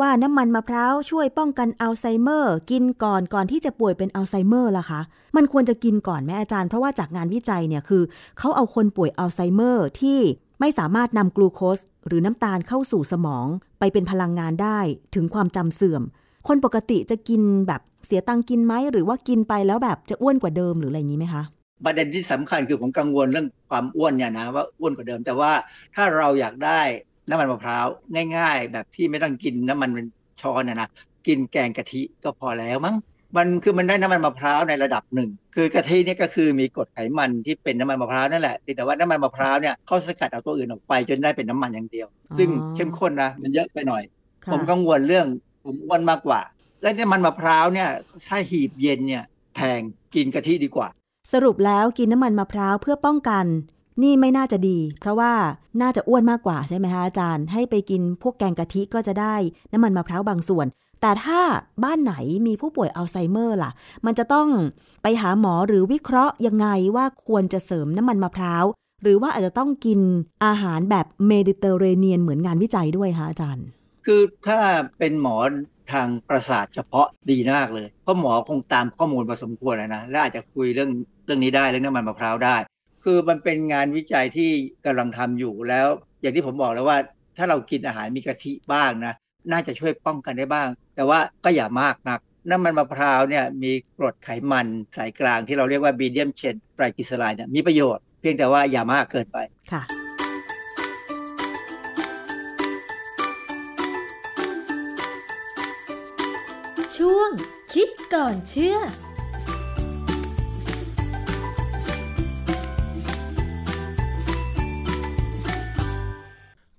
[0.00, 5.00] ว่าน้ำมันมะพร้าวช่วยป้องกันอัลไซเมอร์ กินก่อนก่อนที่จะป่วยเป็นอัลไซเมอร์ล่ะคะ
[5.36, 8.02] มันควรจะกินก่อนไหมอาจารย์ เพราะว่าจากงานวิจัยเนี่ยคือ
[8.38, 10.18] เขาเอาคนป่วยอัลไซเมอร์ที่
[10.60, 13.46] ไม่สามารถนำกลูโคสหรือน้ำตาลเข้าสู่สมอง
[13.78, 14.78] ไปเป็นพลังงานได้
[15.14, 16.02] ถึงความจำเสื่อม
[16.48, 21.42] คนปกติจะกินแบบเสียตังค์กินไหมหรือว่ากินไปแล้วแบบจะอ้วนกว่าเดิมหรืออะไรอย่างนี้ไหมคะ
[21.84, 25.52] ประเด็นที่สำคัญคือผมกังวลเรื่องความอ้วนเนี่ยนะว่าอ้วนกว่าเดิม แต่ว่า
[25.94, 26.80] ถ้าเราอยากได้
[27.28, 27.86] น้ำมันมะพร้าว
[28.36, 30.06] ง่าย ๆ แบบที่ไม่ต้องกินน้ำมันเป็น
[30.40, 30.88] ช้อนนะนะ
[31.26, 32.96] กินแกงกะทิก็พอแล้วมั้ง
[33.36, 44.02] มันคือมันได้น้ำมันมะพร้าวในระดับหนึ่ง คือกะทิเนี่ยก็คือมีกรดไขมันที่เป็นน้ำมันมะพร้าวนั่นแหละเพียงแต่ว่าน้ำมันมะพร้าวเนี่ยเขาสกัดเอาตัวอื่นออกไปจนได้เป็นน้ำมันอย่างเดียวอ๋อซึ่งเข้มข้นนะมันเยอะไปหน่อย
[44.44, 45.26] ค่ะผมกังวลเรื่อง
[45.64, 46.40] ผมอ้วนมากกว่า
[46.82, 47.88] และน้ำมันมะพร้าวเนี่ย
[48.28, 49.80] ถ้าหีบเย็นเนี่ยแพง
[50.14, 50.88] กินกะทิดีกว่า
[51.32, 53.46] สรุปแล้วกินน้ำมันมะพร้าวเพื่อป้องกัน
[54.02, 55.32] นี่ไม่น่าจะดี เพราะว่า
[55.82, 59.34] น่าจะอ้วนมากกว่าใช่ไหมคะอาจารย์ ให้ไปกินพวกแกงกะทิก็จะได้
[59.72, 60.66] น้ำมันมะพร้าวบางส่วน
[61.00, 61.40] แต่ถ้า
[61.84, 62.14] บ้านไหน
[62.46, 63.70] มีผู้ป่วยอัลไซเมอร์ล่ะ
[64.06, 64.48] มันจะต้อง
[65.02, 68.64] ไปหาหมอหรือวิเคราะห์ยังไงว่าควรจะเสริมน้ำมันมะพร้าว
[69.02, 70.00] หรือว่าอาจจะต้องกิน
[70.44, 73.66] อาหารแบบเมดิเตอร์เรเนียนเหมือนงานวิจัยด้วยคะอาจารย์
[74.12, 74.60] คือถ้า
[74.98, 75.36] เป็นหมอ
[75.92, 80.90] ทางประสาทเฉพาะดีมากเลย เพราะหมอคงตามข้อมูลพอสมควรนะ และอาจจะคุยเรื่อง
[81.24, 82.56] เรื่องนี้ได้เรื่องน้ำมันมะพร้าวได้
[83.04, 84.50] คือมันเป็นงานวิจัยที่
[84.84, 85.86] กำลังทำอยู่แล้ว
[86.20, 86.98] อย่างที่ผมบอกแล้วว่า
[87.36, 89.14] ถ้าเรากินอาหารมีกะทิบ้างนะ
[89.52, 99.38] น่าจะช่วยป้องกันได้บ้าง แต่ว่าก็อย่ามากนัก น้ำมันมะพร้าวเนี่ยมีกรดไขมันสายกลางที่เราเรียกว่าบีเดียมเชนไตรกลีเซอไรด์เนี่ยมีประโยชน์เพียงแต่ว่าอย่ามากเกินไป
[99.72, 99.99] ค่ะ
[107.04, 107.30] ช่วง
[107.74, 108.84] คิดก่อนเชื่อค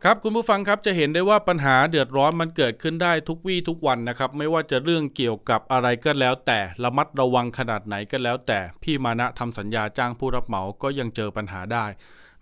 [0.07, 11.86] รับคุณผู้ฟังครับจะเห็นได้ว่าปัญหาเดือดร้อนมันเกิดขึ้นได้ทุกวี่ทุกวันนะครับ ไม่ว่าจะเรื่องเกี่ยวกับอะไรก็แล้ว แต่ระมัดระวังขนาดไหนก็แล้ว แต่พี่มานะทำสัญญาจ้างผู้รับเหมาก็ยังเจอปัญหาได้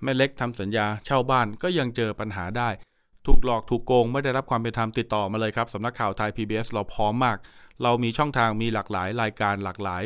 [0.04, 2.70] แม่เล็กทำสัญญาเช่าบ้านก็ยังเจอปัญหาได้
[3.26, 7.38] ถูกหลอกถูกโกงไม่ได้รับความเป็นธรรมติดต่อมาเลยครับสำนักข่าวไทย PBS เราพร้อมมาก
[7.84, 10.04] เรามีช่องทางมีหลากหลายรายการหลากหลาย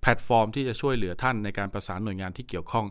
[0.00, 2.86] แพลตฟอร์มที่จะช่วยเหลือท่านในการประสานหน่วยงานที่เกี่ยวข้อง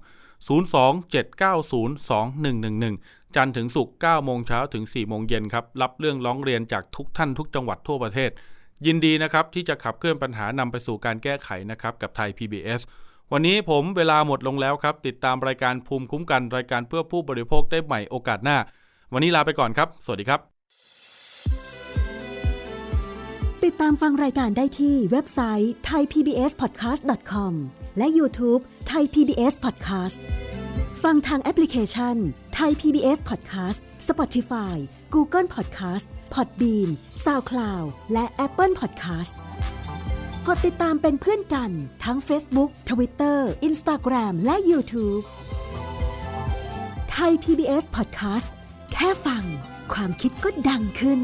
[0.47, 8.31] 027902111 จันทร์ถึงศุกร์9โมงเช้าถึง 4 โมงเย็นครับ รับเรื่องร้องเรียนจากทุกท่านทุกจังหวัดทั่วประเทศ
[8.85, 12.81] ยินดีนะครับที่จะขับเคลื่อนปัญหานำไปสู่การแก้ไขนะครับกับไทย PBS
[13.31, 18.57] วันนี้ผมเวลาหมดลงแล้วครับ ติดตามรายการภูมิคุ้มกันรายการเพื่อผู้บริโภคได้ใหม่โอกาสหน้า
[19.13, 20.39] วันนี้ลาไปก่อนครับ สวัสดีครับ
[23.65, 27.53] ติดตามฟังรายการได้ที่เว็บไซต์ thaipbspodcast.com
[27.97, 30.17] และ YouTube Thai PBS Podcast
[31.03, 32.15] ฟังทางแอปพลิเคชัน
[32.59, 34.75] Thai PBS Podcast Spotify
[35.15, 36.89] Google Podcast Podbean
[37.25, 39.33] SoundCloud และ Apple Podcast
[40.47, 41.71] กดติดตามเป็นเพื่อนกัน
[42.03, 45.23] ทั้ง Facebook Twitter Instagram และ YouTube
[47.15, 48.47] Thai PBS Podcast
[48.93, 49.43] แค่ฟัง
[49.93, 51.21] ความคิดก็ดังขึ้น